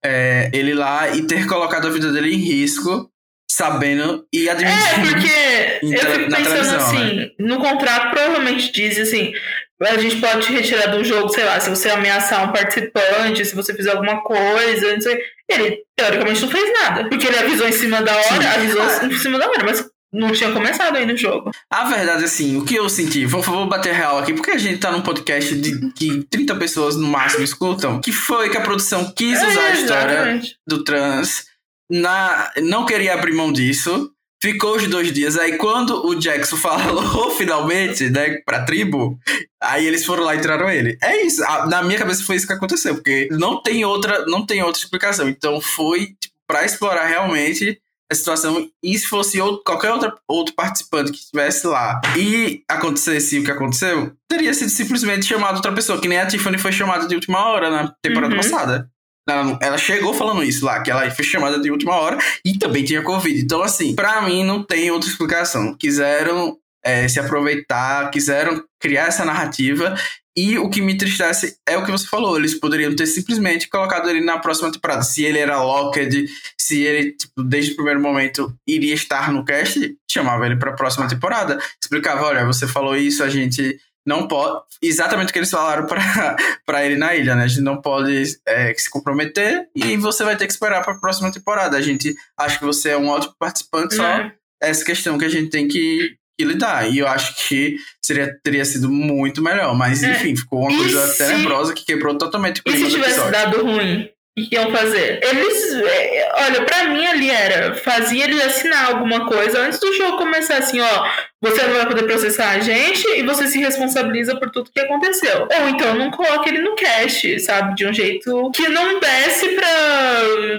[0.05, 3.09] é, ele lá e ter colocado a vida dele em risco,
[3.49, 5.07] sabendo e admitindo.
[5.07, 7.29] É, porque eu fico pensando assim, né?
[7.39, 9.33] no contrato provavelmente diz assim,
[9.81, 13.73] a gente pode retirar do jogo, sei lá, se você ameaçar um participante, se você
[13.73, 15.19] fizer alguma coisa, não sei.
[15.49, 17.09] Ele, teoricamente, não fez nada.
[17.09, 18.47] Porque ele avisou em cima da hora, Sim.
[18.47, 19.05] avisou ah.
[19.05, 19.85] em cima da hora, mas
[20.15, 21.51] não tinha começado ainda o jogo.
[21.69, 24.79] A verdade, assim, o que eu senti, vou, vou bater real aqui, porque a gente
[24.79, 29.11] tá num podcast de que 30 pessoas no máximo escutam, que foi que a produção
[29.15, 30.57] quis é, usar a história exatamente.
[30.65, 31.45] do trans,
[31.89, 35.37] na, não queria abrir mão disso, ficou os dois dias.
[35.37, 39.19] Aí quando o Jackson falou finalmente, né, pra tribo,
[39.61, 40.97] aí eles foram lá e tiraram ele.
[41.01, 41.41] É isso.
[41.67, 45.27] Na minha cabeça foi isso que aconteceu, porque não tem outra, não tem outra explicação.
[45.27, 47.79] Então foi tipo, pra explorar realmente
[48.11, 53.39] a situação e se fosse outro, qualquer outro, outro participante que estivesse lá e acontecesse
[53.39, 57.07] o que aconteceu, teria sido simplesmente chamado outra pessoa, que nem a Tiffany foi chamada
[57.07, 58.41] de última hora na temporada uhum.
[58.41, 58.89] passada.
[59.27, 62.83] Ela, ela, chegou falando isso lá, que ela foi chamada de última hora e também
[62.83, 63.41] tinha Covid.
[63.41, 65.75] Então, assim, para mim não tem outra explicação.
[65.75, 69.95] Quiseram é, se aproveitar, quiseram criar essa narrativa
[70.37, 72.37] e o que me entristece é o que você falou.
[72.37, 75.01] Eles poderiam ter simplesmente colocado ele na próxima temporada.
[75.01, 76.27] Se ele era locked,
[76.59, 80.75] se ele, tipo, desde o primeiro momento iria estar no cast, chamava ele para a
[80.75, 81.57] próxima temporada.
[81.81, 84.61] Explicava: olha, você falou isso, a gente não pode.
[84.81, 87.45] Exatamente o que eles falaram para ele na ilha, né?
[87.45, 90.99] A gente não pode é, se comprometer e você vai ter que esperar para a
[90.99, 91.77] próxima temporada.
[91.77, 94.31] A gente acha que você é um ótimo participante, só uhum.
[94.61, 96.91] essa questão que a gente tem que que lidar.
[96.91, 99.75] E eu acho que seria, teria sido muito melhor.
[99.75, 100.11] Mas, é.
[100.11, 101.17] enfim, ficou uma coisa se...
[101.17, 104.09] tenebrosa que quebrou totalmente o clima E se tivesse dado ruim?
[104.37, 105.21] Que iam fazer?
[105.23, 105.73] Eles.
[105.75, 107.73] É, olha, pra mim ali era.
[107.75, 111.09] Fazia ele assinar alguma coisa antes do jogo começar assim, ó.
[111.41, 115.47] Você não vai poder processar a gente e você se responsabiliza por tudo que aconteceu.
[115.59, 117.75] Ou então não coloque ele no cast, sabe?
[117.75, 119.67] De um jeito que não desse pra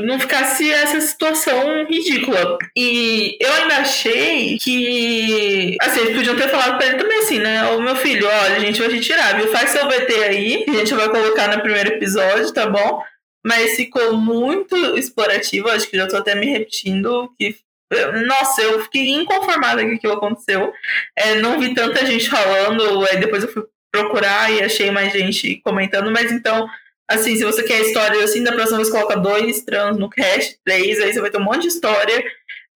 [0.04, 2.56] não ficasse essa situação ridícula.
[2.74, 5.76] E eu ainda achei que.
[5.82, 7.68] Assim, eles podiam ter falado pra ele também assim, né?
[7.72, 9.52] Ô meu filho, olha, a gente vai te tirar, viu?
[9.52, 13.02] Faz seu VT aí, a gente vai colocar no primeiro episódio, tá bom?
[13.46, 15.68] Mas ficou muito explorativo.
[15.68, 17.32] Acho que já tô até me repetindo.
[17.38, 17.54] Que,
[18.26, 20.72] nossa, eu fiquei inconformada que aquilo aconteceu.
[21.16, 25.60] É, não vi tanta gente falando, aí depois eu fui procurar e achei mais gente
[25.62, 26.68] comentando, mas então.
[27.08, 31.00] Assim, se você quer história assim, da próxima vez coloca dois trans no cast, três,
[31.00, 32.24] aí você vai ter um monte de história.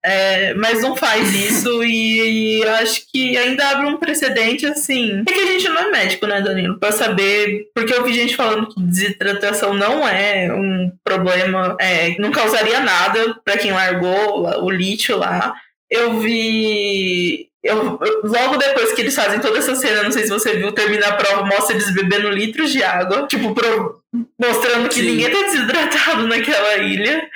[0.03, 5.23] É, mas não faz isso e, e, acho que ainda abre um precedente assim.
[5.27, 6.79] É que a gente não é médico, né, Danilo?
[6.79, 7.69] Pra saber.
[7.75, 13.35] Porque eu vi gente falando que desidratação não é um problema, é, não causaria nada
[13.45, 15.53] para quem largou o lítio lá.
[15.89, 17.49] Eu vi.
[17.63, 21.09] Eu, logo depois que eles fazem toda essa cena, não sei se você viu, termina
[21.09, 24.01] a prova, mostra eles bebendo litros de água, tipo, pro,
[24.39, 25.11] mostrando que Sim.
[25.11, 27.29] ninguém tá desidratado naquela ilha.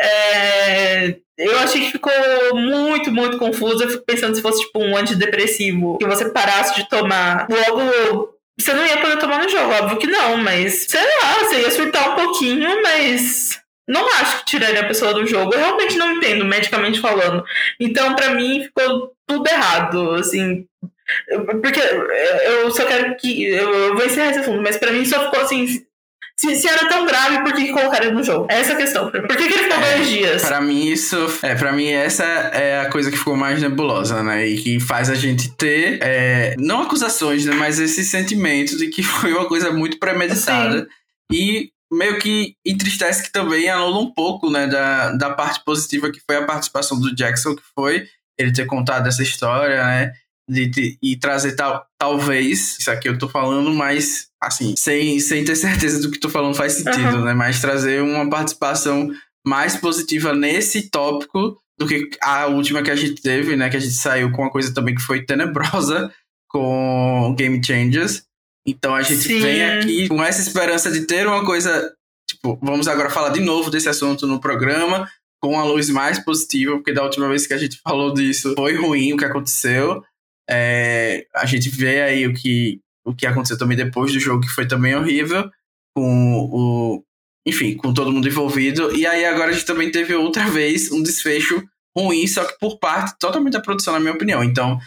[0.00, 2.12] É, eu achei que ficou
[2.54, 3.84] muito, muito confuso.
[3.84, 8.34] Eu fico pensando se fosse tipo um antidepressivo que você parasse de tomar logo.
[8.58, 11.70] Você não ia poder tomar no jogo, óbvio que não, mas sei lá, você ia
[11.70, 15.54] surtar um pouquinho, mas não acho que tiraria a pessoa do jogo.
[15.54, 17.44] Eu realmente não entendo, medicamente falando.
[17.78, 20.66] Então, para mim, ficou tudo errado, assim.
[21.62, 23.44] Porque eu só quero que.
[23.44, 25.86] Eu vou encerrar esse assunto, mas para mim só ficou assim
[26.40, 28.46] Se, se era tão grave, por que, colocaram no jogo?
[28.48, 29.10] É essa a questão.
[29.10, 30.44] Por que, que ele ficou É, dois dias?
[30.44, 31.16] Pra mim, isso.
[31.42, 34.46] É, para mim, essa é a coisa que ficou mais nebulosa, né?
[34.46, 35.98] E que faz a gente ter.
[36.00, 37.54] é, não acusações, né?
[37.56, 40.86] Mas esse sentimento de que foi uma coisa muito premeditada.
[41.32, 44.68] E meio que entristece que também anula um pouco, né?
[44.68, 48.06] Da, da parte positiva que foi a participação do Jackson, que foi
[48.38, 50.12] ele ter contado essa história, né?
[50.48, 55.44] De, de- e trazer tal, talvez, isso aqui eu tô falando, mas assim, sem, sem
[55.44, 57.24] ter certeza do que tô falando faz sentido, Aham.
[57.24, 57.34] né?
[57.34, 59.10] Mas trazer uma participação
[59.46, 63.68] mais positiva nesse tópico do que a última que a gente teve, né?
[63.68, 66.10] Que a gente saiu com uma coisa também que foi tenebrosa
[66.50, 68.22] com Game Changers.
[68.66, 69.40] Então a gente Sim.
[69.40, 71.92] vem aqui com essa esperança de ter uma coisa.
[72.28, 75.08] Tipo, vamos agora falar de novo desse assunto no programa,
[75.42, 78.74] com a luz mais positiva, porque da última vez que a gente falou disso foi
[78.76, 80.02] ruim o que aconteceu.
[80.48, 84.48] É, a gente vê aí o que, o que aconteceu também depois do jogo, que
[84.48, 85.50] foi também horrível,
[85.94, 87.04] com o.
[87.46, 88.94] Enfim, com todo mundo envolvido.
[88.94, 91.62] E aí agora a gente também teve outra vez um desfecho
[91.96, 94.44] ruim, só que por parte totalmente da produção, na minha opinião.
[94.44, 94.78] Então,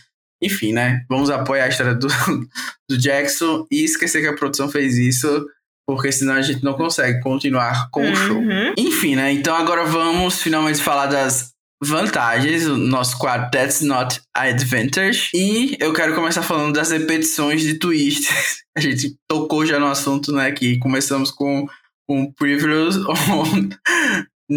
[0.41, 1.03] enfim, né?
[1.09, 2.07] Vamos apoiar a história do,
[2.89, 5.45] do Jackson e esquecer que a produção fez isso,
[5.87, 8.37] porque senão a gente não consegue continuar com o show.
[8.37, 8.73] Uhum.
[8.77, 9.31] Enfim, né?
[9.31, 15.29] Então agora vamos finalmente falar das vantagens, o nosso quadro That's Not Advantage.
[15.33, 18.61] E eu quero começar falando das repetições de twists.
[18.77, 20.51] A gente tocou já no assunto, né?
[20.51, 21.67] Que começamos com
[22.09, 23.69] um previews on-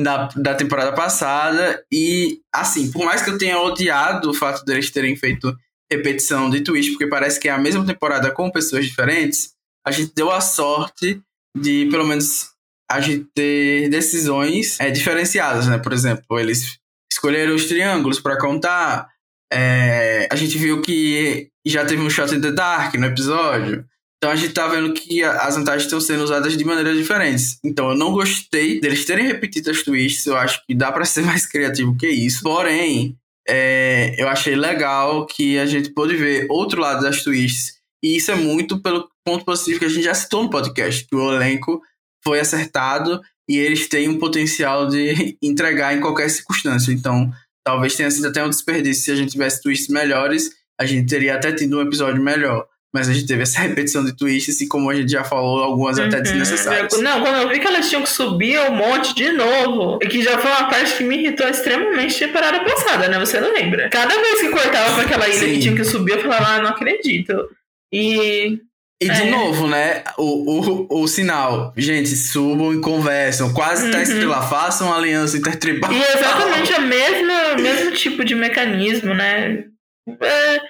[0.03, 1.85] da, da temporada passada.
[1.93, 5.57] E, assim, por mais que eu tenha odiado o fato deles terem feito
[5.91, 9.53] repetição de twist, porque parece que é a mesma temporada com pessoas diferentes,
[9.87, 11.21] a gente deu a sorte
[11.57, 12.49] de, pelo menos,
[12.91, 15.79] a gente ter decisões é, diferenciadas, né?
[15.79, 16.79] Por exemplo, eles
[17.15, 19.09] escolheram os triângulos para contar.
[19.53, 23.85] É, a gente viu que já teve um shot in the dark no episódio.
[24.19, 27.59] Então a gente tá vendo que as vantagens estão sendo usadas de maneiras diferentes.
[27.65, 30.27] Então eu não gostei deles terem repetido as twists.
[30.27, 32.43] Eu acho que dá para ser mais criativo que isso.
[32.43, 37.75] Porém, é, eu achei legal que a gente pôde ver outro lado das twists.
[38.03, 41.15] E isso é muito pelo ponto positivo que a gente já citou no podcast, que
[41.15, 41.81] o elenco
[42.23, 46.93] foi acertado e eles têm um potencial de entregar em qualquer circunstância.
[46.93, 47.31] Então,
[47.65, 51.35] talvez tenha sido até um desperdício se a gente tivesse twists melhores, a gente teria
[51.35, 52.67] até tido um episódio melhor.
[52.93, 55.99] Mas a gente teve essa repetição de twists e, como a gente já falou, algumas
[55.99, 56.23] até Uhum.
[56.23, 57.01] desnecessárias.
[57.01, 60.23] Não, quando eu vi que elas tinham que subir um monte de novo, e que
[60.23, 63.19] já foi uma parte que me irritou extremamente temporada passada, né?
[63.19, 63.89] Você não lembra?
[63.91, 65.55] Cada vez que cortava pra aquela ilha Sim.
[65.55, 67.49] que tinha que subir, eu falava, ah, não acredito.
[67.93, 68.61] E.
[69.03, 69.31] E de É.
[69.31, 70.05] novo, né?
[70.17, 71.73] O, o, o sinal.
[71.77, 73.53] Gente, subam e conversam.
[73.53, 74.03] Quase tá Uhum.
[74.03, 75.93] escrito lá, façam aliança intertribal.
[75.93, 79.65] E é exatamente o mesmo, mesmo tipo de mecanismo, né?
[80.21, 80.61] É,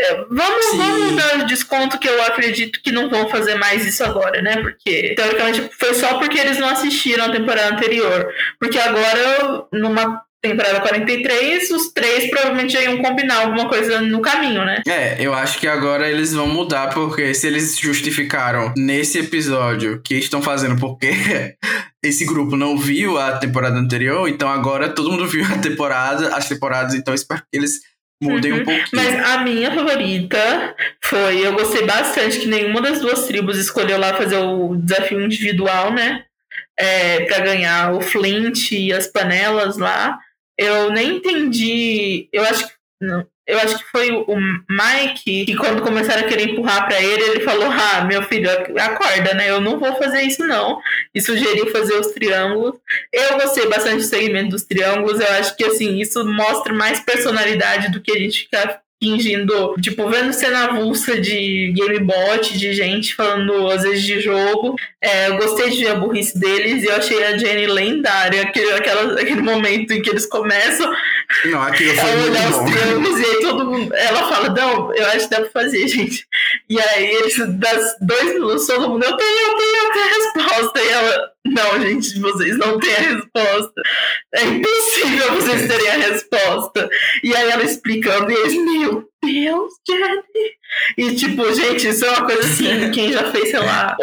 [0.00, 0.76] é, vamos, Sim.
[0.78, 4.56] vamos dar desconto que eu acredito que não vão fazer mais isso agora, né?
[4.60, 8.28] Porque, teoricamente, foi só porque eles não assistiram a temporada anterior.
[8.58, 14.64] Porque agora, numa temporada 43, os três provavelmente já iam combinar alguma coisa no caminho,
[14.64, 14.82] né?
[14.88, 20.14] É, eu acho que agora eles vão mudar, porque se eles justificaram nesse episódio que
[20.14, 21.10] estão fazendo porque
[22.02, 26.48] esse grupo não viu a temporada anterior, então agora todo mundo viu a temporada, as
[26.48, 27.80] temporadas, então espero que eles
[28.22, 28.60] mudem Uhum.
[28.60, 28.86] um pouquinho.
[28.92, 30.74] Mas a minha favorita
[31.04, 35.92] foi, eu gostei bastante que nenhuma das duas tribos escolheu lá fazer o desafio individual,
[35.92, 36.24] né?
[36.78, 40.18] É, para ganhar o Flint e as panelas lá.
[40.60, 42.28] Eu nem entendi.
[42.30, 42.74] Eu acho que.
[43.00, 44.36] Não, eu acho que foi o
[44.68, 49.32] Mike que, quando começaram a querer empurrar pra ele, ele falou: Ah, meu filho, acorda,
[49.32, 49.48] né?
[49.48, 50.78] Eu não vou fazer isso, não.
[51.14, 52.78] E sugeriu fazer os triângulos.
[53.10, 55.18] Eu gostei bastante do segmento dos triângulos.
[55.18, 60.08] Eu acho que, assim, isso mostra mais personalidade do que a gente ficar fingindo, tipo,
[60.10, 64.76] vendo cena avulsa de gamebot, de gente falando às vezes de jogo.
[65.00, 68.72] É, eu gostei de ver a burrice deles e eu achei a Jenny lendária, aquele,
[68.72, 70.92] aquela, aquele momento em que eles começam
[71.46, 73.94] Não, aquilo foi a muito olhar os triângulos e aí todo mundo.
[73.94, 76.26] Ela fala, não, eu acho que dá pra fazer, gente.
[76.68, 80.08] E aí eles, das dois minutos, todo mundo, eu tenho, eu tenho, eu tenho a
[80.08, 80.80] resposta.
[80.80, 83.82] E ela, não, gente, vocês não têm a resposta.
[84.34, 86.88] É impossível vocês terem a resposta.
[87.22, 90.60] E aí ela explicando, e eles, meu Deus, Jenny.
[90.98, 93.96] E tipo, gente, isso é uma coisa assim, quem já fez, sei lá,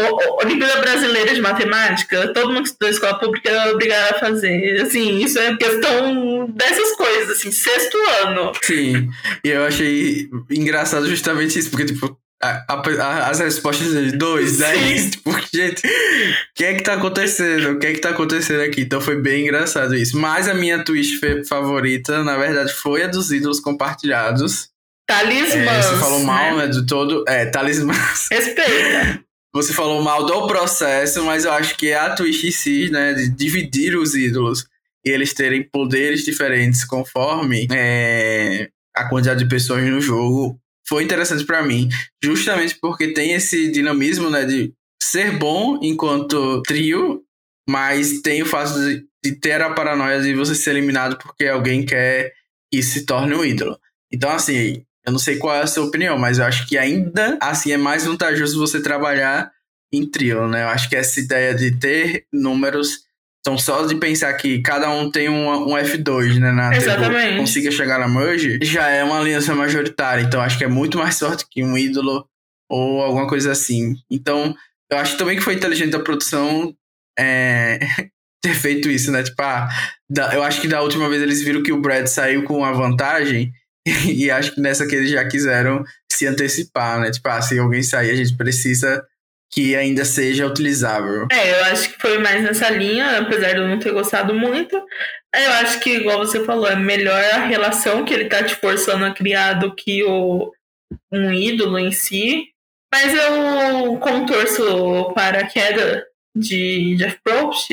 [0.44, 4.82] Olimpíada Brasileira de Matemática, todo mundo que estudou escola pública é obrigado a fazer.
[4.82, 8.52] Assim, isso é questão dessas coisas, assim, sexto ano.
[8.64, 9.10] Sim,
[9.44, 14.58] e eu achei engraçado justamente isso, porque, tipo, a- a- as respostas dele, 2, Sim.
[14.60, 15.92] 10, tipo, gente, o
[16.56, 17.72] que é que tá acontecendo?
[17.72, 18.82] O que é que tá acontecendo aqui?
[18.82, 20.18] Então foi bem engraçado isso.
[20.18, 24.70] Mas a minha twist favorita, na verdade, foi a dos ídolos compartilhados.
[25.08, 25.56] Talismãs.
[25.56, 26.66] É, você falou mal, né?
[26.66, 27.24] né, do todo.
[27.28, 28.28] É, talismãs.
[28.32, 29.24] Respeita.
[29.54, 33.30] você falou mal do processo, mas eu acho que a Twitch em si, né, de
[33.30, 34.66] dividir os ídolos
[35.06, 41.46] e eles terem poderes diferentes conforme é, a quantidade de pessoas no jogo, foi interessante
[41.46, 41.90] para mim,
[42.24, 47.22] justamente porque tem esse dinamismo, né, de ser bom enquanto trio,
[47.70, 51.86] mas tem o fato de, de ter a paranoia de você ser eliminado porque alguém
[51.86, 52.34] quer
[52.72, 53.78] que se torne um ídolo.
[54.12, 57.38] Então, assim, eu não sei qual é a sua opinião, mas eu acho que ainda
[57.42, 59.52] assim é mais vantajoso você trabalhar
[59.92, 60.64] em trio, né?
[60.64, 63.07] Eu acho que essa ideia de ter números
[63.48, 66.52] então, só de pensar que cada um tem um, um F2, né?
[66.52, 67.38] Na Exatamente.
[67.38, 70.22] consiga chegar na merge, já é uma aliança majoritária.
[70.22, 72.28] Então, acho que é muito mais sorte que um ídolo
[72.70, 73.96] ou alguma coisa assim.
[74.12, 74.54] Então,
[74.92, 76.76] eu acho também que foi inteligente a produção
[77.18, 77.80] é,
[78.44, 79.24] ter feito isso, né?
[79.24, 79.70] Tipo, ah,
[80.10, 82.74] da, eu acho que da última vez eles viram que o Brad saiu com uma
[82.74, 83.54] vantagem
[84.06, 87.12] e acho que nessa que eles já quiseram se antecipar, né?
[87.12, 89.02] Tipo, ah, se alguém sair, a gente precisa
[89.52, 91.28] que ainda seja utilizável.
[91.32, 94.76] É, eu acho que foi mais nessa linha, apesar de eu não ter gostado muito.
[94.76, 99.06] Eu acho que, igual você falou, é melhor a relação que ele tá te forçando
[99.06, 100.52] a criar do que o,
[101.12, 102.48] um ídolo em si.
[102.94, 107.70] Mas eu, como torço para a queda de Jeff Probst,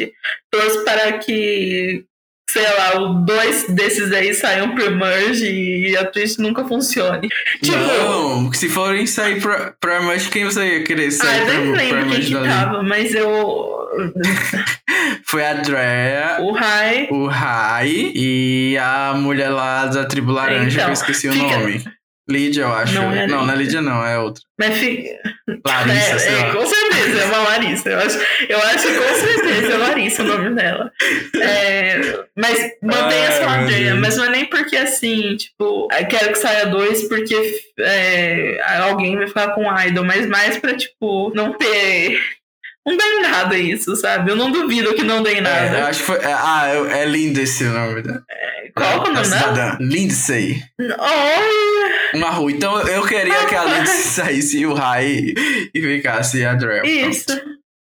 [0.51, 2.05] torço para que
[2.49, 7.28] sei lá, dois desses aí saiam pro merge e a Twitch nunca funcione.
[7.62, 11.55] Tipo, não, se forem sair pra, pra merge, quem você ia querer sair ah, pra,
[11.55, 13.74] eu nem lembro quem que tava, mas eu...
[15.26, 20.84] Foi a Drea, o Rai, o Rai e a mulher lá da tribo laranja, então,
[20.84, 21.45] que eu esqueci fica...
[21.45, 21.84] o nome.
[22.29, 22.95] Lídia, eu acho.
[22.95, 24.43] Não, é, não, não é Lídia, não, é outra.
[24.59, 25.18] Mas fica.
[25.66, 26.55] Larissa, é, sei é, lá.
[26.55, 27.91] Com certeza, é uma Larissa.
[27.91, 28.18] Eu acho,
[28.49, 30.93] eu acho que com certeza é Larissa o nome dela.
[31.41, 33.95] É, mas mantém Ai, essa ladeira.
[33.97, 39.27] Mas não é nem porque assim, tipo, quero que saia dois porque é, alguém vai
[39.27, 42.20] ficar com idol, mas mais pra, tipo, não ter
[42.87, 44.30] não dá em nada isso, sabe?
[44.30, 45.76] Eu não duvido que não dê em nada.
[45.76, 46.18] É, eu acho que foi.
[46.18, 48.03] É, ah, é lindo esse nome.
[48.03, 48.20] Né?
[48.30, 49.78] É, qual é o nome dela?
[49.80, 50.62] Lindsay.
[52.14, 52.53] Uma rua.
[52.53, 55.32] Então eu queria que a Lindsay saísse e o Rai
[55.74, 56.85] e ficasse a Drell.
[56.85, 57.26] Isso.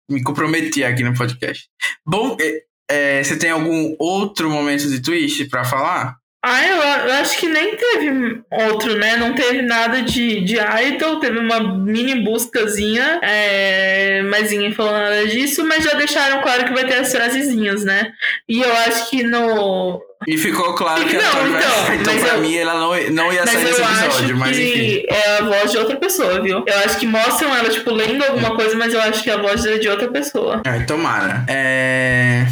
[0.08, 1.64] Me comprometi aqui no podcast.
[2.06, 6.16] Bom, é, é, você tem algum outro momento de twist pra falar?
[6.44, 9.16] Ah, eu, eu, acho que nem teve outro, né?
[9.16, 15.24] Não teve nada de, de idol, teve uma mini buscazinha, é, mas ninguém falou nada
[15.24, 18.10] disso, mas já deixaram claro que vai ter as frasezinhas, né?
[18.48, 20.02] E eu acho que no.
[20.26, 21.94] E ficou claro que não, a Tori então.
[21.94, 25.04] Então, pra eu, mim, ela não, não ia sair nesse episódio, mas enfim.
[25.08, 26.64] É a voz de outra pessoa, viu?
[26.66, 29.64] Eu acho que mostram ela, tipo, lendo alguma coisa, mas eu acho que a voz
[29.64, 30.60] é de outra pessoa.
[30.64, 31.44] É, tomara.
[31.48, 32.46] É.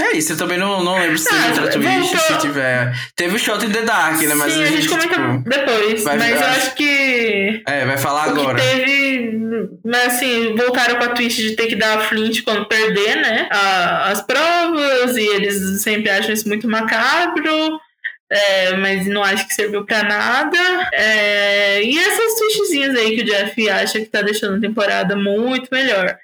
[0.00, 2.92] É isso, eu também não, não lembro se ah, teve outra Twitch, se tiver.
[3.14, 4.34] Teve o Shot in the Dark, né?
[4.34, 6.04] Mas Sim, a gente, comenta tipo, depois.
[6.04, 7.62] Mas eu acho que.
[7.66, 8.60] É, vai falar agora.
[8.60, 9.38] teve.
[9.84, 13.48] Mas assim, voltaram com a Twitch de ter que dar a Flint quando perder, né?
[13.50, 17.80] A, as provas, e eles sempre acham isso muito macabro.
[18.32, 20.58] É, mas não acho que serviu pra nada.
[20.92, 25.68] É, e essas twistzinhas aí que o Jeff acha que tá deixando a temporada muito
[25.72, 26.16] melhor.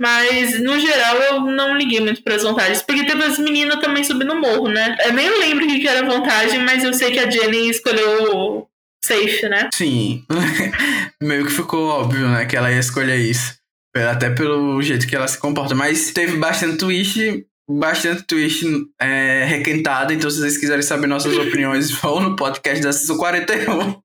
[0.00, 2.82] Mas, no geral, eu não liguei muito para as vantagens.
[2.82, 4.96] Porque teve as meninas também subindo o morro, né?
[5.04, 8.66] Eu nem lembro o que era vantagem, mas eu sei que a Jenny escolheu
[9.04, 9.70] safe, né?
[9.72, 10.24] Sim.
[11.22, 12.46] Meio que ficou óbvio, né?
[12.46, 13.56] Que ela ia escolher isso.
[13.94, 15.74] Até pelo jeito que ela se comporta.
[15.74, 18.64] Mas teve bastante twist bastante twist
[19.00, 24.02] é, requentado, então se vocês quiserem saber nossas opiniões, vão no podcast da Season 41.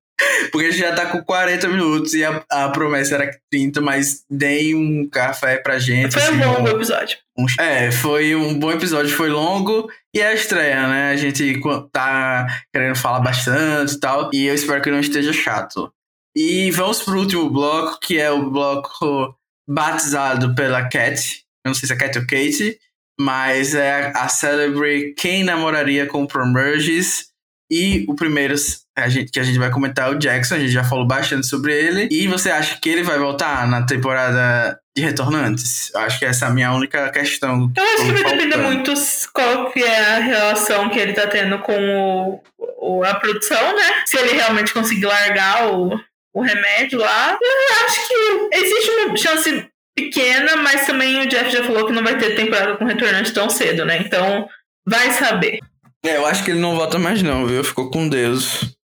[0.52, 4.24] Porque a gente já tá com 40 minutos e a, a promessa era 30, mas
[4.30, 6.14] deem um café pra gente.
[6.14, 7.18] Foi assim, um bom episódio.
[7.38, 11.12] Um, é, foi um bom episódio, foi longo e é a estreia, né?
[11.12, 11.62] A gente
[11.92, 15.92] tá querendo falar bastante e tal, e eu espero que não esteja chato.
[16.36, 19.36] E vamos pro último bloco, que é o bloco
[19.68, 21.44] batizado pela Cat.
[21.66, 22.80] Eu não sei se é Cat ou Kate,
[23.20, 27.28] mas é a Celebrate Quem Namoraria com Promerges.
[27.70, 28.56] E o primeiro
[28.98, 31.46] a gente, que a gente vai comentar é o Jackson, a gente já falou bastante
[31.46, 32.08] sobre ele.
[32.10, 35.94] E você acha que ele vai voltar na temporada de Retornantes?
[35.94, 37.72] Acho que essa é a minha única questão.
[37.78, 38.94] Eu acho que vai depender muito
[39.34, 42.42] qual que é a relação que ele tá tendo com o,
[42.80, 44.04] o, a produção, né?
[44.06, 46.00] Se ele realmente conseguir largar o,
[46.34, 47.38] o remédio lá.
[47.40, 52.04] Eu acho que existe uma chance pequena, mas também o Jeff já falou que não
[52.04, 54.00] vai ter temporada com Retornante tão cedo, né?
[54.00, 54.50] Então,
[54.88, 55.60] vai saber.
[56.06, 57.64] É, eu acho que ele não volta mais não, viu?
[57.64, 58.76] Ficou com Deus.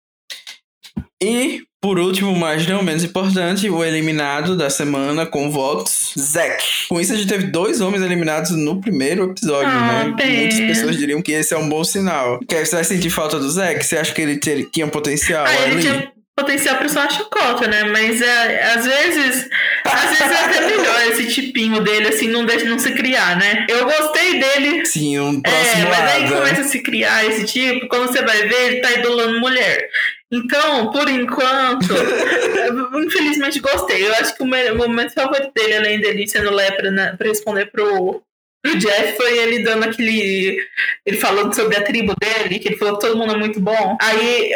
[1.21, 6.63] E, por último, mas não menos importante, o eliminado da semana com votos, Zack.
[6.89, 10.13] Com isso, a gente teve dois homens eliminados no primeiro episódio, ah, né?
[10.17, 10.39] Bem.
[10.39, 12.39] Muitas pessoas diriam que esse é um bom sinal.
[12.47, 13.85] Quer você vai sentir falta do Zack?
[13.85, 15.71] Você acha que ele ter, tinha potencial ah, ali?
[15.71, 17.83] Ele tinha potencial uma chacota, né?
[17.85, 19.49] Mas é, às vezes.
[19.85, 23.65] Às vezes é até melhor esse tipinho dele, assim, não deixa não se criar, né?
[23.69, 24.85] Eu gostei dele.
[24.85, 26.37] Sim, um É, próximo mas aí Adam.
[26.37, 29.89] começa a se criar esse tipo, quando você vai ver, ele tá idolando mulher.
[30.31, 31.93] Então, por enquanto,
[33.05, 34.07] infelizmente gostei.
[34.07, 38.23] Eu acho que o momento favorito dele, além dele sendo lepra né, pra responder pro,
[38.63, 40.57] pro Jeff, foi ele dando aquele.
[41.05, 43.97] Ele falando sobre a tribo dele, que ele falou que todo mundo é muito bom.
[44.01, 44.51] Aí.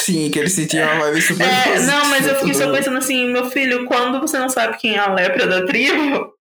[0.00, 2.76] Sim, que ele sentia uma vibe super é, não, mas eu fiquei só tudo.
[2.76, 6.34] pensando assim, meu filho, quando você não sabe quem é a lepra da tribo,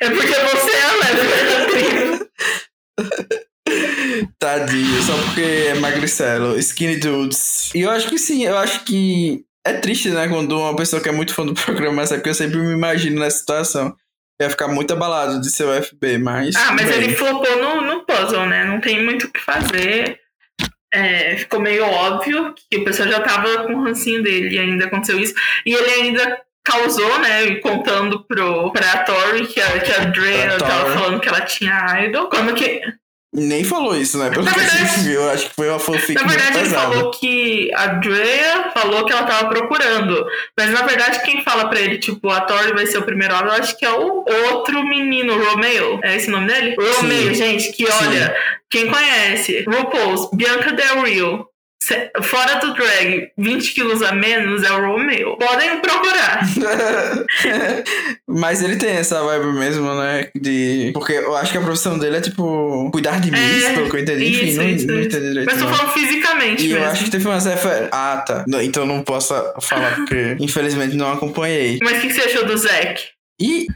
[0.00, 2.28] é porque você é a lepra da tribo.
[4.38, 6.58] Tadinho, só porque é magricelo.
[6.58, 7.70] Skinny dudes.
[7.74, 10.26] E eu acho que sim, eu acho que é triste, né?
[10.28, 13.20] Quando uma pessoa que é muito fã do programa sabe porque eu sempre me imagino
[13.20, 13.94] nessa situação.
[14.40, 16.54] Ia ficar muito abalado de ser o FB, mas.
[16.54, 17.02] Ah, mas bem.
[17.02, 18.64] ele flopou no, no puzzle, né?
[18.64, 20.20] Não tem muito o que fazer.
[20.92, 24.86] É, ficou meio óbvio que o pessoal já tava com o rancinho dele e ainda
[24.86, 25.34] aconteceu isso.
[25.66, 27.56] E ele ainda causou, né?
[27.56, 32.28] Contando pro, pra Tori que a, que a Drea tava falando que ela tinha idol.
[32.28, 32.80] Como que.
[33.32, 34.30] Nem falou isso, né?
[34.30, 36.68] Pelo Na que a gente viu, eu acho que foi uma fanfic Na verdade, ele
[36.70, 40.26] falou que a Drea falou que ela tava procurando.
[40.56, 43.48] Mas na verdade, quem fala pra ele, tipo, a Tori vai ser o primeiro homem,
[43.48, 46.00] eu acho que é o outro menino, o Romeo.
[46.02, 46.74] É esse o nome dele?
[46.96, 48.34] Romeo, gente, que olha,
[48.70, 51.46] quem conhece, RuPaul's, Bianca Del Rio.
[52.22, 55.36] Fora do drag, 20 quilos a menos é o Romeo.
[55.38, 56.40] Podem procurar.
[58.26, 60.28] Mas ele tem essa vibe mesmo, né?
[60.34, 60.90] De.
[60.92, 62.90] Porque eu acho que a profissão dele é tipo.
[62.92, 64.28] cuidar de mim, É, pelo que eu entendi.
[64.30, 65.46] Enfim, isso, não, isso, não entendi direito.
[65.46, 65.74] Mas tô não.
[65.74, 66.92] falando fisicamente E eu mesmo.
[66.92, 67.88] acho que teve umas referências.
[67.92, 68.44] Ah, tá.
[68.46, 71.78] Não, então não posso falar porque infelizmente não acompanhei.
[71.82, 73.02] Mas o que que você achou do Zack?
[73.40, 73.66] E.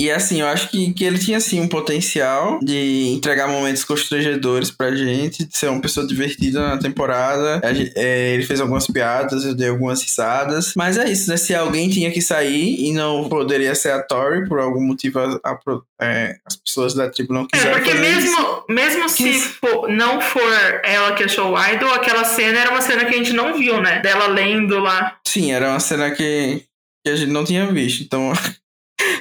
[0.00, 4.70] E assim, eu acho que, que ele tinha assim um potencial de entregar momentos constrangedores
[4.70, 7.60] pra gente, de ser uma pessoa divertida na temporada.
[7.94, 10.72] É, ele fez algumas piadas, eu dei algumas risadas.
[10.74, 11.36] Mas é isso, né?
[11.36, 15.38] Se alguém tinha que sair e não poderia ser a Tori, por algum motivo a-
[15.44, 15.58] a
[16.02, 17.72] é, as pessoas da tribo não É, quiseram.
[17.76, 18.20] porque fazer isso.
[18.22, 20.50] mesmo, mesmo se for- não for
[20.82, 23.82] ela que achou o idol, aquela cena era uma cena que a gente não viu,
[23.82, 24.00] né?
[24.00, 25.16] Dela lendo lá.
[25.28, 26.62] Sim, era uma cena que,
[27.04, 28.02] que a gente não tinha visto.
[28.02, 28.32] Então,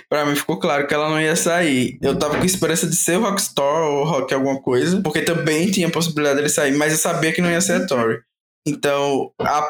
[0.10, 1.98] pra mim ficou claro que ela não ia sair.
[2.02, 5.90] Eu tava com esperança de ser o Rockstar ou Rock alguma coisa, porque também tinha
[5.90, 8.20] possibilidade dele sair, mas eu sabia que não ia ser a Tori.
[8.68, 9.70] Então, a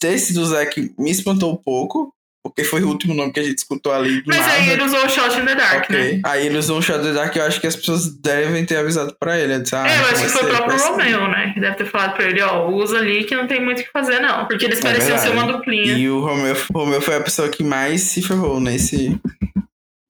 [0.00, 3.42] ter sido o Zack me espantou um pouco, porque foi o último nome que a
[3.42, 4.52] gente escutou ali do Mas nada.
[4.54, 5.96] aí ele usou o Shot in the Dark, Ok.
[6.14, 6.20] né?
[6.24, 9.14] Aí ele usou um shot the dark, eu acho que as pessoas devem ter avisado
[9.20, 9.58] pra ele.
[9.60, 10.88] Disse, ah, é, eu acho que foi o ser, próprio ser.
[10.88, 11.50] Romeo, né?
[11.52, 13.90] Que deve ter falado pra ele, ó, usa ali que não tem muito o que
[13.92, 14.46] fazer, não.
[14.46, 15.48] Porque eles É pareciam ser verdade.
[15.48, 15.92] uma duplinha.
[15.98, 19.20] E o Romeu, o Romeu foi a pessoa que mais se ferrou nesse,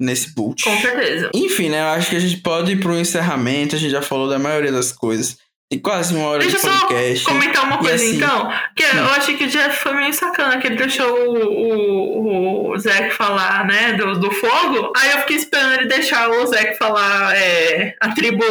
[0.01, 0.65] nesse boot.
[0.65, 1.31] Com certeza.
[1.35, 1.81] Enfim, né?
[1.83, 3.77] Eu acho que a gente pode ir pro encerramento.
[3.77, 5.37] A gente já falou da maioria das coisas.
[5.71, 7.25] Tem quase uma hora Deixa de eu só podcast.
[7.25, 8.51] comentar uma coisa assim- então.
[8.75, 12.79] Que eu achei que o Jeff foi meio sacana, que ele deixou o, o, o
[12.79, 14.93] Zack falar, né, do, do fogo.
[14.97, 17.37] Aí eu fiquei esperando ele deixar o Zack falar.
[17.37, 18.43] é, a tribo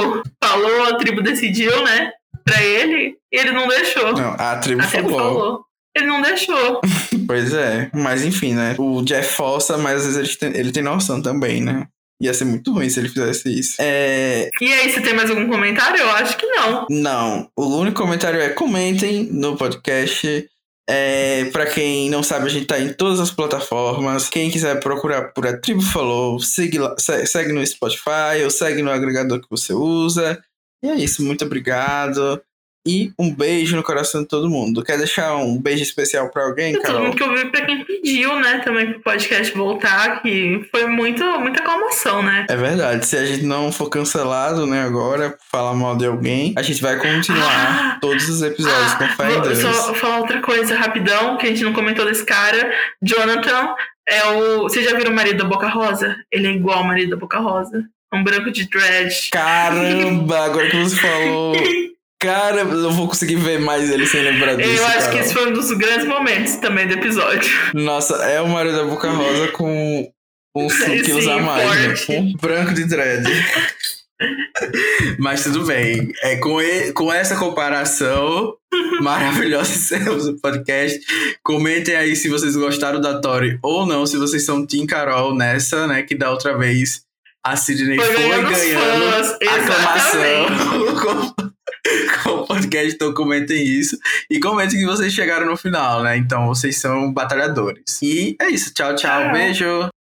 [0.41, 2.11] falou, a tribo decidiu, né?
[2.45, 3.15] Pra ele.
[3.31, 4.13] E ele não deixou.
[4.13, 5.19] Não, a tribo a tribo falou.
[5.33, 5.65] falou.
[5.97, 6.79] Ele não deixou.
[7.29, 7.91] Pois é.
[7.93, 8.75] Mas enfim, né?
[8.79, 11.85] O Jeff força, mas às vezes ele tem, ele tem noção também, né?
[12.19, 13.75] Ia ser muito ruim se ele fizesse isso.
[13.79, 14.49] É.
[14.59, 15.99] E aí, você tem mais algum comentário?
[16.01, 16.87] Eu acho que não.
[16.89, 17.47] Não.
[17.55, 20.49] O único comentário é comentem no podcast.
[20.89, 24.27] É, pra quem não sabe, a gente tá em todas as plataformas.
[24.27, 28.81] Quem quiser procurar por A Tribo Falou, segue, lá- se- segue no Spotify ou segue
[28.81, 30.41] no agregador que você usa.
[30.83, 32.41] E é isso, muito obrigado.
[32.87, 34.83] E um beijo no coração de todo mundo.
[34.83, 37.03] Quer deixar um beijo especial pra alguém, Todo Carol?
[37.03, 41.23] mundo que eu vi pra quem pediu, né, também pro podcast voltar, que foi muito,
[41.39, 42.47] muita aclamação, né?
[42.49, 46.61] É verdade, se a gente não for cancelado, né, agora, falar mal de alguém, a
[46.61, 47.97] gente vai continuar Ah!
[48.01, 49.59] todos os episódios com fé em vou Deus.
[49.59, 52.71] só falar outra coisa rapidão, que a gente não comentou desse cara.
[53.03, 53.75] Jonathan
[54.07, 54.61] é o.
[54.63, 56.15] Vocês já viram o marido da Boca Rosa?
[56.31, 57.83] Ele é igual ao marido da Boca Rosa.
[58.13, 59.29] Um branco de dread.
[59.31, 61.53] Caramba, agora que você falou.
[62.21, 64.69] Cara, eu não vou conseguir ver mais ele sem lembrar disso.
[64.69, 65.11] Eu acho Carol.
[65.11, 67.49] que esse foi um dos grandes momentos também do episódio.
[67.73, 70.11] Nossa, é o Mário da Boca Rosa com
[70.55, 71.95] uns 5 Sim, quilos a mais, né?
[72.05, 73.23] Com branco de dread.
[75.17, 76.11] Mas tudo bem.
[76.21, 78.53] É, com, e- com essa comparação
[79.01, 80.99] maravilhosa, encerramos o podcast.
[81.41, 85.87] Comentem aí se vocês gostaram da Tori ou não, se vocês são Team Carol nessa,
[85.87, 86.03] né?
[86.03, 87.03] Que da outra vez
[87.45, 91.35] a Sidney Foi foi, ganhando fãs, aclamação
[92.23, 93.97] com, com o podcast, então comentem isso.
[94.29, 96.17] E comentem que vocês chegaram no final, né?
[96.17, 98.01] Então vocês são batalhadores.
[98.01, 98.73] E é isso.
[98.73, 99.23] Tchau, tchau.
[99.23, 99.31] Tchau.
[99.31, 99.98] Beijo.